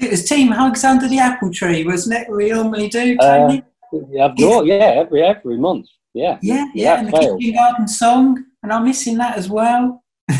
it 0.00 0.10
was 0.10 0.28
team 0.28 0.48
hugs 0.48 0.82
under 0.82 1.06
the 1.08 1.18
apple 1.18 1.52
tree, 1.52 1.84
wasn't 1.84 2.20
it? 2.20 2.28
We 2.30 2.50
normally 2.50 2.88
do, 2.88 3.16
uh, 3.20 3.38
Tony. 3.38 3.62
Yeah, 4.10 4.26
I've 4.26 4.66
yeah, 4.66 4.74
every 4.74 5.22
every 5.22 5.58
month. 5.58 5.86
Yeah. 6.14 6.38
yeah, 6.42 6.66
yeah, 6.74 6.98
and 6.98 7.08
the 7.08 7.12
failed. 7.12 7.40
kitchen 7.40 7.54
garden 7.54 7.88
song, 7.88 8.44
and 8.62 8.72
I'm 8.72 8.84
missing 8.84 9.16
that 9.18 9.36
as 9.36 9.48
well. 9.48 10.02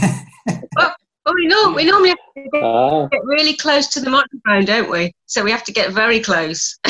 Well, 1.24 1.34
we 1.36 1.47
know 1.47 1.72
we 1.72 1.84
normally 1.84 2.08
have 2.08 2.18
to 2.18 2.22
get, 2.34 2.62
Ah, 2.62 3.06
get 3.06 3.25
really 3.25 3.56
close 3.56 3.87
to 3.88 4.00
the 4.00 4.10
microphone, 4.10 4.65
don't 4.65 4.91
we? 4.91 5.12
So 5.26 5.43
we 5.44 5.50
have 5.50 5.65
to 5.65 5.72
get 5.72 5.93
very 5.93 6.20
close. 6.20 6.78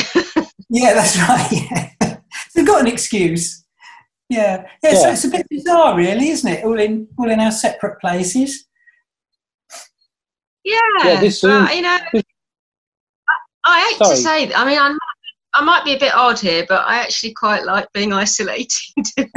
Yeah, 0.69 0.93
that's 0.95 1.15
right. 1.19 1.51
Yeah. 2.01 2.17
We've 2.55 2.65
got 2.65 2.81
an 2.81 2.87
excuse. 2.87 3.63
Yeah, 4.27 4.65
yeah. 4.81 4.95
So 4.95 5.09
it's 5.11 5.23
a 5.25 5.29
bit 5.29 5.45
bizarre, 5.47 5.95
really, 5.95 6.29
isn't 6.29 6.51
it? 6.51 6.65
All 6.65 6.79
in 6.79 7.07
all 7.19 7.29
in 7.29 7.39
our 7.39 7.51
separate 7.51 7.99
places. 8.01 8.65
yeah, 10.63 10.79
Yeah, 11.03 11.19
this 11.19 11.41
but, 11.41 11.75
you 11.75 11.83
know, 11.83 11.99
I, 12.15 12.21
I 13.65 13.87
hate 13.89 13.97
Sorry. 13.97 14.15
to 14.15 14.21
say. 14.21 14.53
I 14.55 14.65
mean, 14.65 14.79
I 14.79 14.89
might, 14.89 14.99
I 15.55 15.63
might 15.63 15.85
be 15.85 15.93
a 15.93 15.99
bit 15.99 16.15
odd 16.15 16.39
here, 16.39 16.65
but 16.67 16.85
I 16.87 16.95
actually 16.95 17.33
quite 17.33 17.63
like 17.63 17.87
being 17.93 18.11
isolated. 18.11 19.05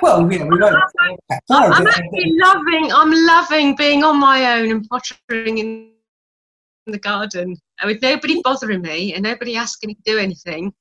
well, 0.00 0.30
yeah, 0.30 0.44
we. 0.44 0.58
Sorry, 0.58 0.80
I'm 1.50 1.84
but- 1.84 1.98
actually 1.98 2.32
loving. 2.36 2.92
I'm 2.92 3.10
loving 3.12 3.76
being 3.76 4.04
on 4.04 4.20
my 4.20 4.58
own 4.58 4.70
and 4.70 4.88
pottering 4.88 5.58
in 5.58 5.92
the 6.86 6.98
garden 6.98 7.56
and 7.80 7.88
with 7.88 8.02
nobody 8.02 8.40
bothering 8.42 8.82
me 8.82 9.14
and 9.14 9.22
nobody 9.22 9.56
asking 9.56 9.88
me 9.88 9.94
to 9.94 10.02
do 10.04 10.18
anything. 10.18 10.72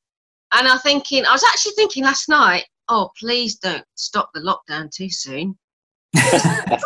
And 0.51 0.67
I'm 0.67 0.79
thinking, 0.79 1.25
I 1.25 1.31
was 1.31 1.43
actually 1.43 1.73
thinking 1.73 2.03
last 2.03 2.27
night, 2.27 2.65
oh, 2.89 3.09
please 3.17 3.57
don't 3.57 3.85
stop 3.95 4.31
the 4.33 4.41
lockdown 4.41 4.91
too 4.91 5.09
soon. 5.09 5.57
I 6.13 6.79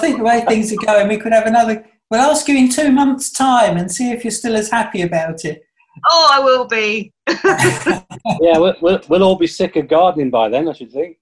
think 0.00 0.18
the 0.18 0.22
way 0.22 0.44
things 0.46 0.72
are 0.72 0.76
going, 0.76 1.08
we 1.08 1.16
could 1.16 1.32
have 1.32 1.46
another. 1.46 1.84
We'll 2.10 2.20
ask 2.20 2.48
you 2.48 2.56
in 2.56 2.68
two 2.68 2.90
months' 2.90 3.30
time 3.30 3.76
and 3.76 3.90
see 3.90 4.10
if 4.10 4.24
you're 4.24 4.30
still 4.32 4.56
as 4.56 4.70
happy 4.70 5.02
about 5.02 5.44
it. 5.44 5.62
oh, 6.08 6.28
I 6.32 6.40
will 6.40 6.66
be. 6.66 7.12
yeah, 7.28 8.58
we'll, 8.58 8.74
we'll, 8.82 9.00
we'll 9.08 9.22
all 9.22 9.36
be 9.36 9.46
sick 9.46 9.76
of 9.76 9.88
gardening 9.88 10.30
by 10.30 10.48
then, 10.48 10.68
I 10.68 10.72
should 10.72 10.90
think. 10.92 11.18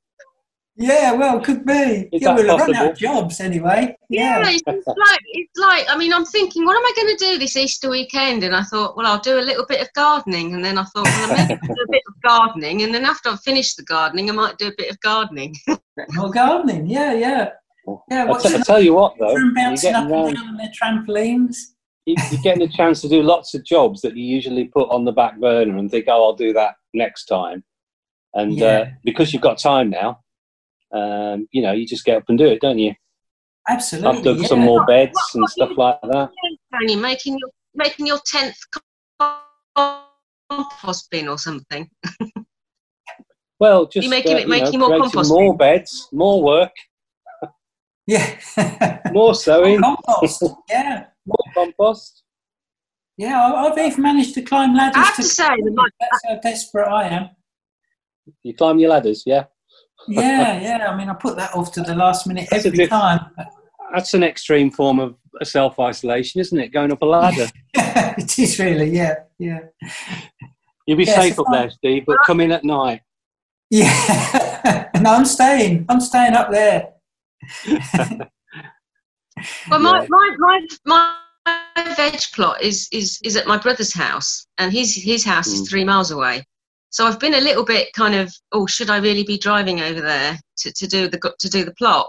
Yeah, 0.80 1.10
well, 1.12 1.40
could 1.40 1.66
be. 1.66 2.08
Is 2.12 2.22
yeah, 2.22 2.34
we'll 2.36 2.56
have 2.56 2.68
run 2.68 2.76
out 2.76 2.92
of 2.92 2.96
jobs 2.96 3.40
anyway. 3.40 3.96
Yeah, 4.08 4.38
Yeah. 4.40 4.50
it's 4.50 4.62
just 4.62 4.86
like 4.86 5.18
it's 5.32 5.58
like 5.58 5.84
I 5.88 5.96
mean 5.98 6.12
I'm 6.12 6.24
thinking 6.24 6.64
what 6.64 6.76
am 6.76 6.84
I 6.84 6.92
going 6.94 7.16
to 7.16 7.24
do 7.32 7.38
this 7.40 7.56
Easter 7.56 7.90
weekend 7.90 8.44
and 8.44 8.54
I 8.54 8.62
thought 8.62 8.96
well 8.96 9.06
I'll 9.06 9.18
do 9.18 9.40
a 9.40 9.42
little 9.42 9.66
bit 9.66 9.80
of 9.80 9.92
gardening 9.94 10.54
and 10.54 10.64
then 10.64 10.78
I 10.78 10.84
thought 10.84 11.04
well 11.04 11.32
I 11.32 11.48
may 11.48 11.48
do 11.48 11.72
a 11.72 11.90
bit 11.90 12.02
of 12.06 12.14
gardening 12.22 12.82
and 12.82 12.94
then 12.94 13.04
after 13.04 13.28
I've 13.28 13.40
finished 13.40 13.76
the 13.76 13.82
gardening 13.82 14.30
I 14.30 14.32
might 14.34 14.56
do 14.56 14.68
a 14.68 14.74
bit 14.78 14.88
of 14.88 15.00
gardening. 15.00 15.56
More 16.12 16.30
gardening. 16.30 16.86
Yeah, 16.86 17.12
yeah. 17.12 17.50
Yeah, 18.10 18.22
I'll, 18.22 18.28
what's 18.28 18.44
t- 18.48 18.54
I'll 18.54 18.62
tell 18.64 18.80
you 18.80 18.94
what, 18.94 19.14
though, 19.18 19.36
you're 19.36 19.54
bouncing 19.54 19.92
getting, 19.92 20.12
up 20.12 20.26
and 20.26 20.36
down 20.36 20.48
on 20.48 20.56
their 20.56 20.70
trampolines. 20.80 21.56
you- 22.06 22.16
you're 22.30 22.42
getting 22.42 22.62
a 22.62 22.68
chance 22.68 23.00
to 23.02 23.08
do 23.08 23.22
lots 23.22 23.54
of 23.54 23.64
jobs 23.64 24.00
that 24.02 24.16
you 24.16 24.24
usually 24.24 24.64
put 24.64 24.88
on 24.90 25.04
the 25.04 25.12
back 25.12 25.38
burner 25.38 25.76
and 25.76 25.90
think, 25.90 26.06
oh, 26.08 26.24
I'll 26.24 26.34
do 26.34 26.52
that 26.54 26.74
next 26.94 27.26
time. 27.26 27.62
And 28.34 28.60
uh, 28.62 28.86
because 29.04 29.32
you've 29.32 29.42
got 29.42 29.58
time 29.58 29.90
now, 29.90 30.20
um, 30.92 31.46
you 31.50 31.62
know, 31.62 31.72
you 31.72 31.86
just 31.86 32.04
get 32.04 32.16
up 32.18 32.24
and 32.28 32.38
do 32.38 32.46
it, 32.46 32.60
don't 32.60 32.78
you? 32.78 32.94
Absolutely. 33.68 34.18
I've 34.18 34.24
dug 34.24 34.38
yeah. 34.40 34.46
some 34.48 34.60
more 34.60 34.84
beds 34.86 35.12
What- 35.14 35.34
and 35.34 35.42
what 35.42 35.50
stuff 35.50 35.70
like 35.76 36.00
that. 36.02 36.30
Tony, 36.72 36.96
making 36.96 37.38
your 37.38 37.50
making 37.74 38.06
your 38.06 38.18
tenth 38.26 38.56
compost 40.50 41.10
bin 41.10 41.28
or 41.28 41.38
something. 41.38 41.88
Well, 43.60 43.86
just 43.86 44.08
making 44.08 44.34
uh, 44.34 44.38
it- 44.38 44.42
you 44.44 44.48
making 44.48 44.80
more 44.80 44.98
compost 44.98 45.30
more 45.30 45.56
beds, 45.56 46.08
more 46.12 46.42
work, 46.42 46.72
Yeah. 48.08 49.00
more 49.12 49.34
sowing, 49.34 49.80
Compost. 49.82 50.42
Yeah. 50.70 51.04
more 51.26 51.44
compost. 51.54 52.24
Yeah, 53.18 53.38
I- 53.52 53.66
I've 53.66 53.76
even 53.78 54.02
managed 54.02 54.34
to 54.34 54.42
climb 54.42 54.74
ladders. 54.74 54.96
I 54.96 55.04
have 55.04 55.16
to 55.16 55.22
say 55.22 55.44
that 55.46 55.72
my- 55.74 55.88
That's 56.00 56.20
how 56.26 56.40
desperate 56.40 56.88
I 56.88 57.08
am. 57.08 57.28
You 58.42 58.54
climb 58.54 58.78
your 58.78 58.90
ladders, 58.90 59.24
yeah. 59.26 59.44
Yeah, 60.08 60.58
yeah. 60.60 60.88
I 60.90 60.96
mean, 60.96 61.10
I 61.10 61.14
put 61.14 61.36
that 61.36 61.54
off 61.54 61.70
to 61.72 61.82
the 61.82 61.94
last 61.94 62.26
minute 62.26 62.48
That's 62.50 62.64
every 62.64 62.78
diff- 62.78 62.88
time. 62.90 63.20
That's 63.92 64.14
an 64.14 64.22
extreme 64.22 64.70
form 64.70 64.98
of 65.00 65.14
self 65.42 65.78
isolation, 65.78 66.40
isn't 66.40 66.58
it? 66.58 66.68
Going 66.68 66.90
up 66.92 67.02
a 67.02 67.06
ladder. 67.06 67.46
it 67.74 68.38
is 68.38 68.58
really, 68.58 68.90
yeah, 68.90 69.16
yeah. 69.38 69.60
You'll 70.86 70.96
be 70.98 71.04
Yes, 71.04 71.16
safe 71.16 71.32
if 71.34 71.40
up 71.40 71.46
I- 71.50 71.58
there, 71.58 71.70
Steve, 71.70 72.04
but 72.06 72.16
come 72.24 72.40
in 72.40 72.52
at 72.52 72.64
night. 72.64 73.02
Yeah. 73.70 74.88
no, 75.02 75.10
I'm 75.12 75.26
staying. 75.26 75.84
I'm 75.90 76.00
staying 76.00 76.32
up 76.34 76.50
there. 76.50 76.88
Well, 79.70 79.80
my, 79.80 80.06
my, 80.08 80.60
my, 80.86 81.14
my 81.46 81.94
veg 81.94 82.18
plot 82.34 82.62
is, 82.62 82.88
is, 82.90 83.18
is 83.22 83.36
at 83.36 83.46
my 83.46 83.58
brother's 83.58 83.92
house, 83.92 84.46
and 84.58 84.72
his, 84.72 84.94
his 84.94 85.24
house 85.24 85.48
Mm. 85.50 85.54
is 85.62 85.68
three 85.68 85.84
miles 85.84 86.10
away. 86.10 86.44
So 86.90 87.06
I've 87.06 87.20
been 87.20 87.34
a 87.34 87.40
little 87.40 87.64
bit 87.64 87.92
kind 87.92 88.14
of, 88.14 88.32
oh, 88.52 88.66
should 88.66 88.88
I 88.90 88.96
really 88.98 89.24
be 89.24 89.36
driving 89.38 89.80
over 89.80 90.00
there 90.00 90.38
to, 90.58 90.72
to 90.72 90.86
do 90.86 91.06
the 91.08 91.18
to 91.38 91.48
do 91.48 91.64
the 91.64 91.74
plot? 91.74 92.08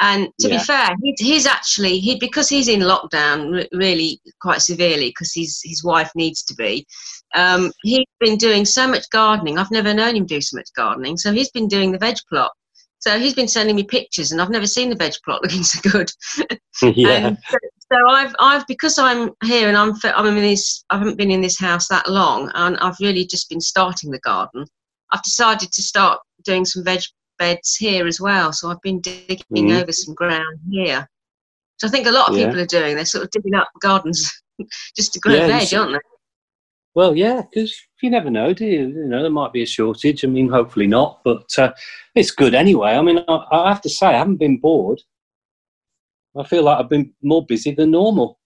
And 0.00 0.28
to 0.40 0.48
Yeah. 0.48 0.58
be 0.58 0.64
fair, 0.64 0.90
he, 1.02 1.14
he's 1.18 1.46
actually 1.46 1.98
he 1.98 2.16
because 2.18 2.48
he's 2.48 2.68
in 2.68 2.80
lockdown 2.80 3.66
really 3.72 4.20
quite 4.40 4.60
severely 4.62 5.08
because 5.08 5.32
his 5.34 5.60
his 5.64 5.82
wife 5.82 6.10
needs 6.14 6.42
to 6.44 6.54
be. 6.54 6.86
Um, 7.34 7.72
he's 7.82 8.06
been 8.18 8.36
doing 8.36 8.64
so 8.66 8.86
much 8.86 9.08
gardening. 9.10 9.58
I've 9.58 9.70
never 9.70 9.94
known 9.94 10.16
him 10.16 10.26
do 10.26 10.40
so 10.40 10.56
much 10.58 10.68
gardening. 10.76 11.16
So 11.16 11.32
he's 11.32 11.50
been 11.50 11.68
doing 11.68 11.90
the 11.92 11.98
veg 11.98 12.16
plot. 12.28 12.52
So 13.00 13.18
he's 13.18 13.34
been 13.34 13.48
sending 13.48 13.76
me 13.76 13.82
pictures, 13.82 14.30
and 14.30 14.40
I've 14.40 14.50
never 14.50 14.66
seen 14.66 14.90
the 14.90 14.96
veg 14.96 15.14
plot 15.24 15.42
looking 15.42 15.62
so 15.62 15.80
good. 15.90 16.10
yeah. 16.82 17.34
So, 17.50 17.58
so 17.92 18.08
I've, 18.08 18.34
I've 18.38 18.66
because 18.66 18.98
I'm 18.98 19.30
here 19.44 19.68
and 19.68 19.76
I'm, 19.76 19.94
I'm 20.04 20.26
in 20.26 20.36
this, 20.36 20.84
I 20.90 20.98
haven't 20.98 21.16
been 21.16 21.30
in 21.30 21.40
this 21.40 21.58
house 21.58 21.88
that 21.88 22.08
long, 22.08 22.50
and 22.54 22.76
I've 22.78 22.96
really 23.00 23.26
just 23.26 23.48
been 23.48 23.60
starting 23.60 24.10
the 24.10 24.20
garden. 24.20 24.64
I've 25.12 25.22
decided 25.22 25.72
to 25.72 25.82
start 25.82 26.20
doing 26.44 26.64
some 26.64 26.84
veg 26.84 27.00
beds 27.38 27.74
here 27.74 28.06
as 28.06 28.20
well. 28.20 28.52
So 28.52 28.70
I've 28.70 28.82
been 28.82 29.00
digging 29.00 29.44
Mhm. 29.50 29.82
over 29.82 29.92
some 29.92 30.14
ground 30.14 30.60
here, 30.70 31.00
which 31.00 31.88
I 31.88 31.90
think 31.90 32.06
a 32.06 32.10
lot 32.12 32.28
of 32.28 32.38
Yeah. 32.38 32.46
people 32.46 32.60
are 32.60 32.66
doing. 32.66 32.96
They're 32.96 33.04
sort 33.06 33.24
of 33.24 33.30
digging 33.30 33.54
up 33.54 33.68
gardens 33.80 34.30
just 34.96 35.14
to 35.14 35.20
grow 35.20 35.36
Yeah, 35.36 35.46
veg, 35.46 35.72
aren't 35.74 35.92
they? 35.92 35.98
Well, 36.94 37.16
yeah, 37.16 37.42
because 37.42 37.74
you 38.02 38.10
never 38.10 38.30
know, 38.30 38.52
do 38.52 38.66
you? 38.66 38.88
You 38.88 39.06
know, 39.06 39.22
there 39.22 39.30
might 39.30 39.52
be 39.52 39.62
a 39.62 39.66
shortage. 39.66 40.24
I 40.24 40.28
mean, 40.28 40.48
hopefully 40.48 40.88
not, 40.88 41.20
but 41.24 41.46
uh, 41.56 41.72
it's 42.14 42.32
good 42.32 42.54
anyway. 42.54 42.92
I 42.92 43.02
mean, 43.02 43.24
I, 43.28 43.44
I 43.52 43.68
have 43.68 43.80
to 43.82 43.88
say, 43.88 44.08
I 44.08 44.18
haven't 44.18 44.38
been 44.38 44.58
bored. 44.58 45.00
I 46.38 46.44
feel 46.44 46.64
like 46.64 46.78
I've 46.78 46.88
been 46.88 47.12
more 47.22 47.44
busy 47.46 47.72
than 47.72 47.92
normal. 47.92 48.40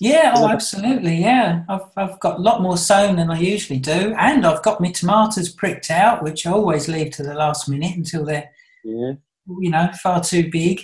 Yeah, 0.00 0.34
oh, 0.36 0.48
absolutely. 0.48 1.16
Yeah, 1.16 1.62
I've 1.68 1.82
I've 1.96 2.18
got 2.20 2.38
a 2.38 2.42
lot 2.42 2.62
more 2.62 2.76
sown 2.76 3.16
than 3.16 3.30
I 3.30 3.38
usually 3.38 3.78
do, 3.78 4.14
and 4.18 4.44
I've 4.44 4.62
got 4.62 4.80
my 4.80 4.90
tomatoes 4.90 5.48
pricked 5.48 5.90
out, 5.90 6.22
which 6.22 6.46
I 6.46 6.50
always 6.50 6.88
leave 6.88 7.12
to 7.12 7.22
the 7.22 7.34
last 7.34 7.68
minute 7.68 7.96
until 7.96 8.24
they're 8.24 8.50
Yeah. 8.84 9.12
you 9.60 9.70
know 9.70 9.88
far 10.02 10.22
too 10.22 10.50
big. 10.50 10.82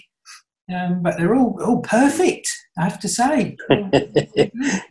Um, 0.73 1.03
but 1.03 1.19
they're 1.19 1.35
all 1.35 1.61
all 1.65 1.81
perfect. 1.83 2.49
I 2.79 2.85
have 2.85 3.01
to 3.01 3.09
say, 3.09 3.57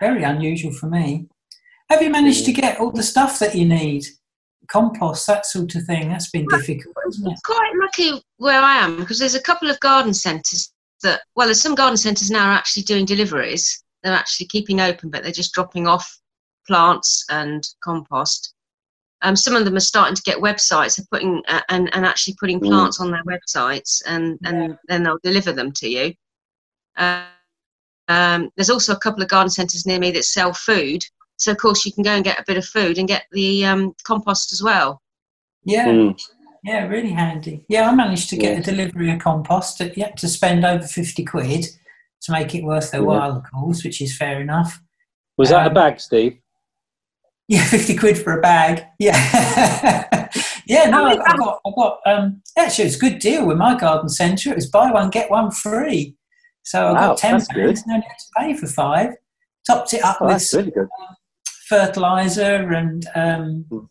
very 0.00 0.22
unusual 0.22 0.72
for 0.72 0.86
me. 0.86 1.26
Have 1.90 2.02
you 2.02 2.10
managed 2.10 2.44
to 2.46 2.52
get 2.52 2.78
all 2.78 2.90
the 2.90 3.02
stuff 3.02 3.38
that 3.38 3.54
you 3.54 3.64
need? 3.66 4.04
Compost, 4.68 5.26
that 5.26 5.46
sort 5.46 5.74
of 5.74 5.84
thing. 5.84 6.10
That's 6.10 6.30
been 6.30 6.46
difficult, 6.48 6.94
hasn't 7.04 7.32
it? 7.32 7.38
quite 7.44 7.72
lucky 7.80 8.22
where 8.36 8.60
I 8.60 8.76
am 8.76 8.98
because 8.98 9.18
there's 9.18 9.34
a 9.34 9.40
couple 9.42 9.70
of 9.70 9.80
garden 9.80 10.12
centres 10.12 10.70
that, 11.02 11.22
well, 11.34 11.46
there's 11.46 11.60
some 11.62 11.74
garden 11.74 11.96
centres 11.96 12.30
now 12.30 12.50
are 12.50 12.52
actually 12.52 12.82
doing 12.82 13.06
deliveries. 13.06 13.82
They're 14.02 14.12
actually 14.12 14.46
keeping 14.46 14.80
open, 14.80 15.08
but 15.10 15.22
they're 15.22 15.32
just 15.32 15.54
dropping 15.54 15.86
off 15.86 16.18
plants 16.66 17.24
and 17.30 17.66
compost. 17.82 18.52
Um, 19.22 19.34
some 19.34 19.56
of 19.56 19.64
them 19.64 19.74
are 19.76 19.80
starting 19.80 20.14
to 20.14 20.22
get 20.22 20.38
websites. 20.38 20.96
They're 20.96 21.06
putting 21.10 21.42
uh, 21.48 21.62
and 21.70 21.92
and 21.94 22.04
actually 22.06 22.36
putting 22.38 22.60
Mm. 22.60 22.66
plants 22.68 23.00
on 23.00 23.10
their 23.10 23.24
websites, 23.24 24.02
and 24.06 24.38
and 24.44 24.76
then 24.86 25.02
they'll 25.02 25.18
deliver 25.24 25.52
them 25.52 25.72
to 25.72 25.88
you. 25.88 26.14
Uh, 26.96 27.24
um, 28.08 28.50
there's 28.56 28.70
also 28.70 28.92
a 28.94 28.98
couple 28.98 29.22
of 29.22 29.28
garden 29.28 29.50
centres 29.50 29.86
near 29.86 29.98
me 29.98 30.10
that 30.12 30.24
sell 30.24 30.52
food. 30.52 31.02
So 31.36 31.52
of 31.52 31.58
course 31.58 31.86
you 31.86 31.92
can 31.92 32.02
go 32.02 32.10
and 32.12 32.24
get 32.24 32.38
a 32.40 32.44
bit 32.46 32.56
of 32.56 32.64
food 32.64 32.98
and 32.98 33.06
get 33.06 33.24
the 33.32 33.64
um, 33.64 33.94
compost 34.04 34.52
as 34.52 34.62
well. 34.62 35.00
Yeah, 35.64 35.86
Mm. 35.86 36.18
yeah, 36.64 36.86
really 36.86 37.10
handy. 37.10 37.64
Yeah, 37.68 37.88
I 37.88 37.94
managed 37.94 38.28
to 38.30 38.36
get 38.36 38.54
Yeah. 38.54 38.58
a 38.60 38.62
delivery 38.62 39.10
of 39.12 39.20
compost. 39.20 39.78
You 39.80 40.04
had 40.04 40.16
to 40.18 40.28
spend 40.28 40.64
over 40.64 40.84
fifty 40.86 41.24
quid 41.24 41.66
to 42.22 42.32
make 42.32 42.54
it 42.54 42.64
worth 42.64 42.90
their 42.90 43.00
Yeah. 43.02 43.06
while, 43.06 43.36
of 43.36 43.42
course, 43.52 43.84
which 43.84 44.00
is 44.02 44.16
fair 44.16 44.40
enough. 44.40 44.80
Was 45.36 45.50
that 45.50 45.66
a 45.66 45.68
Um, 45.68 45.74
bag, 45.74 46.00
Steve? 46.00 46.38
Yeah, 47.46 47.64
fifty 47.76 47.94
quid 47.96 48.18
for 48.18 48.36
a 48.36 48.40
bag. 48.40 48.84
Yeah, 48.98 49.16
yeah. 50.66 50.90
No, 50.90 51.06
I, 51.06 51.12
I 51.12 51.36
got, 51.36 51.60
I 51.66 51.70
got. 51.76 52.00
Um, 52.06 52.42
actually, 52.56 52.84
it 52.84 52.88
was 52.88 52.96
a 52.96 52.98
good 52.98 53.18
deal 53.20 53.46
with 53.46 53.56
my 53.56 53.74
garden 53.78 54.08
centre. 54.08 54.50
It 54.50 54.56
was 54.56 54.68
buy 54.70 54.90
one 54.90 55.10
get 55.10 55.30
one 55.30 55.50
free. 55.50 56.16
So 56.68 56.88
I 56.88 56.92
Wow, 56.92 57.00
got 57.00 57.16
ten 57.16 57.40
good. 57.54 57.78
No 57.86 57.94
need 57.94 58.02
to 58.02 58.26
pay 58.36 58.52
for 58.54 58.66
five. 58.66 59.14
Topped 59.66 59.94
it 59.94 60.04
up 60.04 60.18
Oh, 60.20 60.26
with 60.26 60.52
really 60.52 60.70
good. 60.70 60.88
fertilizer 61.66 62.70
and 62.72 63.06
um, 63.14 63.64
Hmm. 63.70 63.84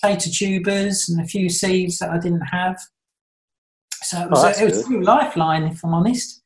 potato 0.00 0.30
tubers 0.32 1.06
and 1.10 1.20
a 1.20 1.26
few 1.28 1.50
seeds 1.50 1.98
that 1.98 2.08
I 2.08 2.18
didn't 2.18 2.40
have. 2.50 2.78
So 4.02 4.22
it 4.22 4.26
Oh, 4.28 4.30
was, 4.30 4.42
that's 4.42 4.58
a, 4.58 4.62
it 4.62 4.64
was 4.70 4.78
a 4.78 4.84
true 4.86 5.04
lifeline, 5.04 5.64
if 5.64 5.84
I'm 5.84 5.92
honest. 5.92 6.40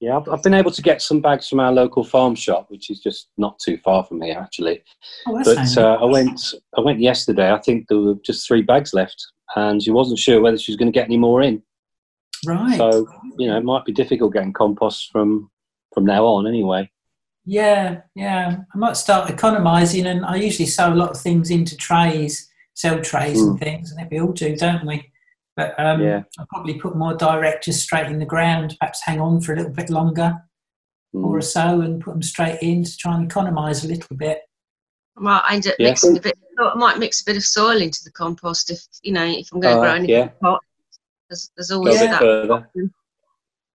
Yeah, 0.00 0.16
I've, 0.16 0.28
I've 0.30 0.42
been 0.42 0.54
able 0.54 0.70
to 0.70 0.82
get 0.82 1.02
some 1.02 1.20
bags 1.20 1.46
from 1.46 1.60
our 1.60 1.72
local 1.72 2.02
farm 2.02 2.34
shop, 2.34 2.70
which 2.70 2.88
is 2.88 3.00
just 3.00 3.28
not 3.36 3.58
too 3.58 3.76
far 3.84 4.02
from 4.02 4.22
here, 4.22 4.38
actually. 4.38 4.82
Oh, 5.28 5.42
But 5.44 5.76
uh, 5.76 5.98
I 6.00 6.04
went, 6.06 6.40
I 6.76 6.80
went 6.80 7.00
yesterday. 7.00 7.52
I 7.52 7.58
think 7.58 7.88
there 7.88 7.98
were 7.98 8.14
just 8.24 8.46
three 8.46 8.62
bags 8.62 8.94
left, 8.94 9.26
and 9.56 9.82
she 9.82 9.90
wasn't 9.90 10.18
sure 10.20 10.40
whether 10.40 10.56
she 10.56 10.72
was 10.72 10.76
going 10.78 10.90
to 10.90 10.98
get 10.98 11.06
any 11.06 11.18
more 11.18 11.42
in. 11.42 11.62
Right. 12.46 12.76
So 12.76 13.06
you 13.38 13.46
know, 13.48 13.56
it 13.56 13.64
might 13.64 13.84
be 13.84 13.92
difficult 13.92 14.32
getting 14.32 14.52
compost 14.52 15.10
from 15.12 15.50
from 15.94 16.04
now 16.04 16.26
on, 16.26 16.46
anyway. 16.46 16.90
Yeah, 17.44 18.00
yeah. 18.14 18.58
I 18.74 18.78
might 18.78 18.96
start 18.96 19.30
economising, 19.30 20.06
and 20.06 20.26
I 20.26 20.34
usually 20.36 20.66
sow 20.66 20.92
a 20.92 20.94
lot 20.94 21.10
of 21.10 21.20
things 21.20 21.50
into 21.50 21.76
trays, 21.76 22.50
cell 22.74 23.00
trays 23.00 23.40
and 23.40 23.58
things, 23.58 23.92
and 23.92 24.10
we 24.10 24.20
all 24.20 24.32
do, 24.32 24.56
don't 24.56 24.84
we? 24.84 25.10
But 25.56 25.78
um, 25.78 26.02
Yeah. 26.02 26.22
I'll 26.38 26.46
probably 26.52 26.74
put 26.74 26.96
more 26.96 27.14
direct 27.14 27.64
just 27.64 27.82
straight 27.82 28.06
in 28.08 28.18
the 28.18 28.26
ground, 28.26 28.76
perhaps 28.80 29.00
hang 29.02 29.20
on 29.20 29.40
for 29.40 29.52
a 29.54 29.56
little 29.56 29.72
bit 29.72 29.88
longer 29.90 30.42
or 31.14 31.38
Mm. 31.38 31.42
so 31.44 31.80
and 31.80 32.02
put 32.02 32.10
them 32.12 32.22
straight 32.22 32.58
in 32.60 32.84
to 32.84 32.96
try 32.98 33.14
and 33.14 33.30
economise 33.30 33.84
a 33.84 33.88
little 33.88 34.16
bit. 34.16 34.40
I 35.16 35.20
might 35.20 35.42
end 35.50 35.66
up 35.68 35.76
Yeah. 35.78 35.90
mixing 35.90 36.18
a 36.18 36.20
bit. 36.20 36.36
I 36.58 36.74
might 36.74 36.98
mix 36.98 37.22
a 37.22 37.24
bit 37.24 37.36
of 37.36 37.44
soil 37.44 37.80
into 37.80 38.04
the 38.04 38.10
compost 38.10 38.70
if 38.70 38.82
you 39.02 39.12
know 39.12 39.24
if 39.24 39.48
I'm 39.52 39.60
going 39.60 39.76
to 39.76 39.80
grow 39.80 39.94
anything 39.94 40.10
yeah. 40.10 40.22
in 40.22 40.28
a 40.28 40.32
pot. 40.42 40.60
There's, 41.28 41.50
there's 41.56 41.70
always 41.70 41.98
bit 41.98 42.10
that. 42.10 42.20
further. 42.20 42.70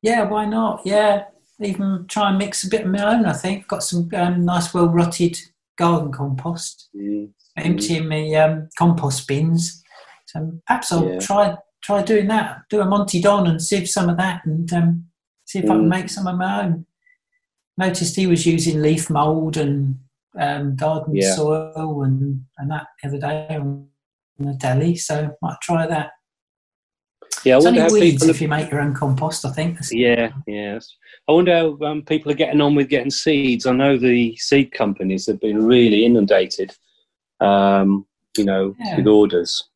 Yeah, 0.02 0.24
why 0.24 0.46
not? 0.46 0.82
Yeah, 0.86 1.26
even 1.60 2.06
try 2.08 2.30
and 2.30 2.38
mix 2.38 2.64
a 2.64 2.70
bit 2.70 2.82
of 2.86 2.88
my 2.92 3.14
own. 3.14 3.26
I 3.26 3.34
think 3.34 3.68
got 3.68 3.84
some 3.84 4.10
um, 4.16 4.46
nice, 4.46 4.74
well 4.74 4.88
rotted 4.90 5.38
garden 5.78 6.12
compost. 6.12 6.90
Mm. 6.96 7.30
Emptying 7.58 8.08
my 8.08 8.34
um, 8.36 8.70
compost 8.78 9.28
bins. 9.28 9.84
So 10.28 10.60
perhaps 10.66 10.92
I'll 10.92 11.08
Yeah. 11.08 11.20
try 11.20 11.58
try 11.84 12.02
doing 12.04 12.28
that. 12.28 12.62
Do 12.70 12.80
a 12.82 12.86
Monty 12.86 13.20
Don 13.22 13.48
and 13.48 13.62
sieve 13.62 13.90
some 13.90 14.08
of 14.10 14.18
that, 14.18 14.46
and 14.46 14.72
um, 14.74 15.06
see 15.46 15.60
if 15.60 15.66
I 15.66 15.70
can 15.70 15.86
Mm. 15.86 15.90
make 15.90 16.10
some 16.10 16.28
of 16.28 16.38
my 16.38 16.64
own. 16.64 16.86
Noticed 17.78 18.16
he 18.16 18.28
was 18.28 18.46
using 18.46 18.82
leaf 18.82 19.10
mould 19.10 19.58
and 19.58 20.00
um, 20.40 20.76
garden 20.78 21.16
Yeah. 21.16 21.36
soil 21.36 22.04
and, 22.04 22.46
and 22.58 22.72
that 22.72 22.88
the 23.02 23.08
other 23.10 23.18
day 23.20 23.56
on 23.58 23.88
the 24.40 24.54
deli. 24.54 24.96
So 24.96 25.36
might 25.42 25.58
try 25.62 25.86
that. 25.88 26.12
Yeah, 27.44 27.56
I 27.56 27.58
It's 27.58 27.66
wonder 27.66 27.82
how 27.82 27.92
weeds 27.92 28.22
people. 28.22 28.30
if 28.30 28.42
you 28.42 28.48
make 28.48 28.70
your 28.72 28.82
own 28.82 28.94
compost. 28.94 29.46
I 29.46 29.52
think. 29.52 29.80
Yeah, 29.92 30.32
yes. 30.48 30.96
I 31.28 31.32
wonder 31.32 31.56
how 31.56 31.86
um, 31.86 32.04
people 32.04 32.32
are 32.32 32.36
getting 32.36 32.62
on 32.62 32.76
with 32.76 32.90
getting 32.90 33.10
seeds. 33.12 33.66
I 33.66 33.72
know 33.74 33.98
the 33.98 34.36
seed 34.38 34.72
companies 34.72 35.26
have 35.28 35.40
been 35.40 35.66
really 35.66 36.06
inundated, 36.06 36.72
um, 37.40 38.06
you 38.38 38.46
know, 38.46 38.76
Yeah. 38.80 38.98
with 38.98 39.08
orders. 39.08 39.70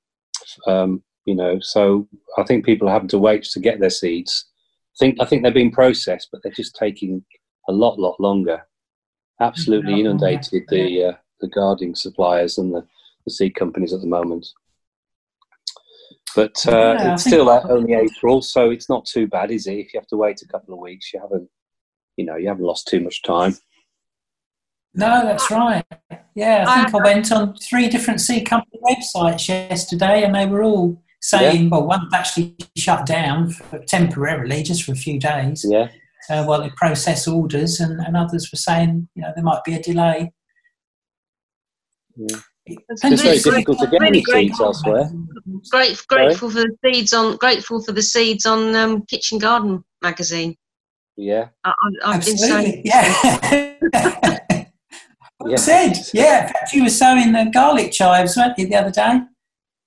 Um, 0.68 1.04
you 1.26 1.34
know, 1.36 1.60
so 1.60 2.08
I 2.38 2.44
think 2.44 2.66
people 2.66 2.88
are 2.88 2.92
having 2.94 3.08
to 3.10 3.18
wait 3.20 3.44
to 3.44 3.60
get 3.60 3.80
their 3.80 3.90
seeds. 3.90 4.46
I 4.96 4.98
think 5.00 5.18
I 5.22 5.26
think 5.26 5.42
they're 5.42 5.52
being 5.52 5.72
processed, 5.72 6.30
but 6.32 6.42
they're 6.44 6.52
just 6.54 6.76
taking 6.76 7.24
a 7.68 7.72
lot, 7.74 8.00
lot 8.00 8.20
longer. 8.20 8.62
Absolutely 9.42 10.00
inundated 10.00 10.64
the 10.70 11.04
uh, 11.06 11.14
the 11.42 11.48
gardening 11.50 11.96
suppliers 11.96 12.58
and 12.60 12.74
the, 12.74 12.86
the 13.26 13.32
seed 13.32 13.56
companies 13.56 13.92
at 13.92 14.02
the 14.02 14.08
moment. 14.08 14.48
But 16.36 16.56
uh, 16.68 16.96
Yeah, 17.00 17.14
it's 17.14 17.24
still 17.24 17.50
only 17.50 17.94
April, 17.94 18.42
so 18.42 18.70
it's 18.70 18.90
not 18.90 19.06
too 19.06 19.28
bad, 19.28 19.52
is 19.52 19.68
it? 19.68 19.76
If 19.76 19.94
you 19.94 20.00
have 20.00 20.08
to 20.08 20.18
wait 20.18 20.42
a 20.42 20.48
couple 20.48 20.74
of 20.74 20.80
weeks, 20.80 21.14
you 21.14 21.20
haven't, 21.22 21.50
you 22.18 22.26
know, 22.26 22.36
you 22.36 22.48
haven't 22.48 22.66
lost 22.66 22.88
too 22.88 23.00
much 23.00 23.22
time. 23.24 23.56
No, 24.94 25.26
that's 25.26 25.50
right. 25.52 25.84
Yeah, 26.36 26.66
I 26.68 26.84
think 26.84 26.96
I, 26.96 27.04
went 27.04 27.32
on 27.32 27.56
three 27.56 27.90
different 27.90 28.22
seed 28.22 28.46
company 28.48 28.80
websites 28.84 29.48
yesterday, 29.48 30.24
and 30.24 30.34
they 30.34 30.46
were 30.46 30.64
all 30.64 31.02
saying, 31.22 31.70
well, 31.70 31.86
one 31.86 32.08
actually 32.14 32.56
shut 32.78 33.06
down 33.06 33.50
for, 33.50 33.80
temporarily, 33.80 34.64
just 34.64 34.84
for 34.84 34.92
a 34.92 34.96
few 34.96 35.20
days, 35.20 35.66
Yeah, 35.68 35.90
uh, 36.30 36.46
while 36.46 36.62
they 36.62 36.70
process 36.72 37.28
orders, 37.28 37.80
and, 37.80 38.00
and 38.00 38.16
others 38.16 38.50
were 38.52 38.58
saying, 38.58 39.08
you 39.16 39.22
know, 39.22 39.32
there 39.36 39.44
might 39.44 39.64
be 39.64 39.74
a 39.74 39.82
delay. 39.82 40.32
Yeah. 42.16 42.40
It 42.68 42.80
it's 42.90 43.22
very 43.22 43.38
difficult 43.38 43.80
to 43.80 43.86
get 43.86 44.00
company 44.00 44.08
any 44.08 44.24
really 44.28 44.48
seeds 44.48 44.60
elsewhere. 44.60 45.12
Great, 45.70 46.02
grateful 46.08 46.50
for 46.50 46.62
the 46.62 46.76
seeds 46.84 47.14
on. 47.14 47.38
Grateful 47.38 47.84
for 47.84 47.92
the 47.92 48.02
seeds 48.02 48.46
on 48.46 48.76
um, 48.76 49.04
Kitchen 49.06 49.38
Garden 49.38 49.84
magazine. 50.02 50.56
Yeah, 51.16 51.50
I, 51.64 51.70
I, 51.70 52.10
I've 52.12 52.26
been 52.26 52.34
Absolutely, 52.34 52.82
saying. 52.86 53.80
yeah. 53.94 54.66
Yeah. 55.46 55.58
said. 55.58 55.94
Yeah, 56.14 56.48
in 56.48 56.54
fact, 56.54 56.74
you 56.74 56.84
were 56.84 56.90
sowing 56.90 57.32
the 57.32 57.52
garlic 57.54 57.92
chives, 57.92 58.36
weren't 58.36 58.58
you, 58.58 58.68
the 58.68 58.76
other 58.78 58.90
day? 58.90 59.20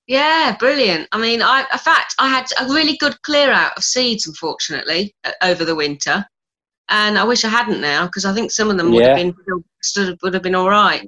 Yeah, 0.06 0.56
brilliant. 0.58 1.08
I 1.10 1.18
mean, 1.18 1.42
I, 1.42 1.64
in 1.72 1.78
fact, 1.78 2.14
I 2.18 2.28
had 2.28 2.46
a 2.60 2.72
really 2.72 2.96
good 2.98 3.20
clear 3.22 3.50
out 3.50 3.76
of 3.76 3.82
seeds, 3.82 4.26
unfortunately, 4.26 5.14
uh, 5.24 5.32
over 5.42 5.64
the 5.64 5.74
winter, 5.74 6.24
and 6.88 7.18
I 7.18 7.24
wish 7.24 7.44
I 7.44 7.48
hadn't 7.48 7.80
now 7.80 8.06
because 8.06 8.24
I 8.24 8.32
think 8.34 8.52
some 8.52 8.70
of 8.70 8.76
them 8.78 8.92
would 8.92 9.00
Yeah. 9.02 9.08
have 9.08 9.16
been 9.16 9.34
still, 9.42 9.64
still 9.82 10.16
would 10.22 10.34
have 10.34 10.42
been 10.42 10.54
all 10.54 10.70
right. 10.70 11.04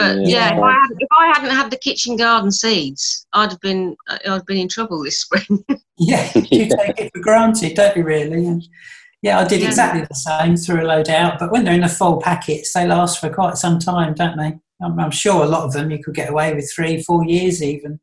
But 0.00 0.16
Yeah. 0.16 0.28
yeah, 0.28 0.56
if, 0.56 0.62
I 0.62 0.72
hadn't, 0.72 0.96
if 1.02 1.08
I 1.12 1.26
hadn't 1.34 1.50
had 1.56 1.70
the 1.70 1.76
kitchen 1.76 2.16
garden 2.16 2.50
seeds, 2.50 3.26
I'd 3.34 3.50
have 3.50 3.60
been 3.60 3.96
uh, 4.08 4.18
I'd 4.24 4.30
have 4.30 4.46
been 4.46 4.56
in 4.56 4.68
trouble 4.68 5.04
this 5.04 5.20
spring. 5.24 5.62
Yeah, 5.98 6.30
you 6.34 6.68
take 6.68 6.98
it 6.98 7.10
for 7.14 7.20
granted, 7.20 7.74
don't 7.74 7.94
you, 7.96 8.02
really? 8.02 8.46
And 8.46 8.66
yeah, 9.20 9.38
I 9.38 9.44
did 9.46 9.60
Yeah. 9.60 9.68
exactly 9.68 10.06
the 10.08 10.14
same, 10.14 10.56
threw 10.56 10.82
a 10.82 10.86
load 10.86 11.10
out. 11.10 11.38
But 11.38 11.52
when 11.52 11.64
they're 11.64 11.74
in 11.74 11.82
the 11.82 11.88
full 11.88 12.20
packets, 12.22 12.72
they 12.72 12.86
last 12.86 13.20
for 13.20 13.28
quite 13.28 13.58
some 13.58 13.78
time, 13.78 14.14
don't 14.14 14.38
they? 14.38 14.58
I'm, 14.82 14.98
I'm 14.98 15.10
sure 15.10 15.44
a 15.44 15.48
lot 15.48 15.64
of 15.64 15.74
them 15.74 15.90
you 15.90 16.02
could 16.02 16.14
get 16.14 16.30
away 16.30 16.54
with 16.54 16.72
three, 16.74 17.02
four 17.02 17.26
years 17.26 17.62
even. 17.62 18.00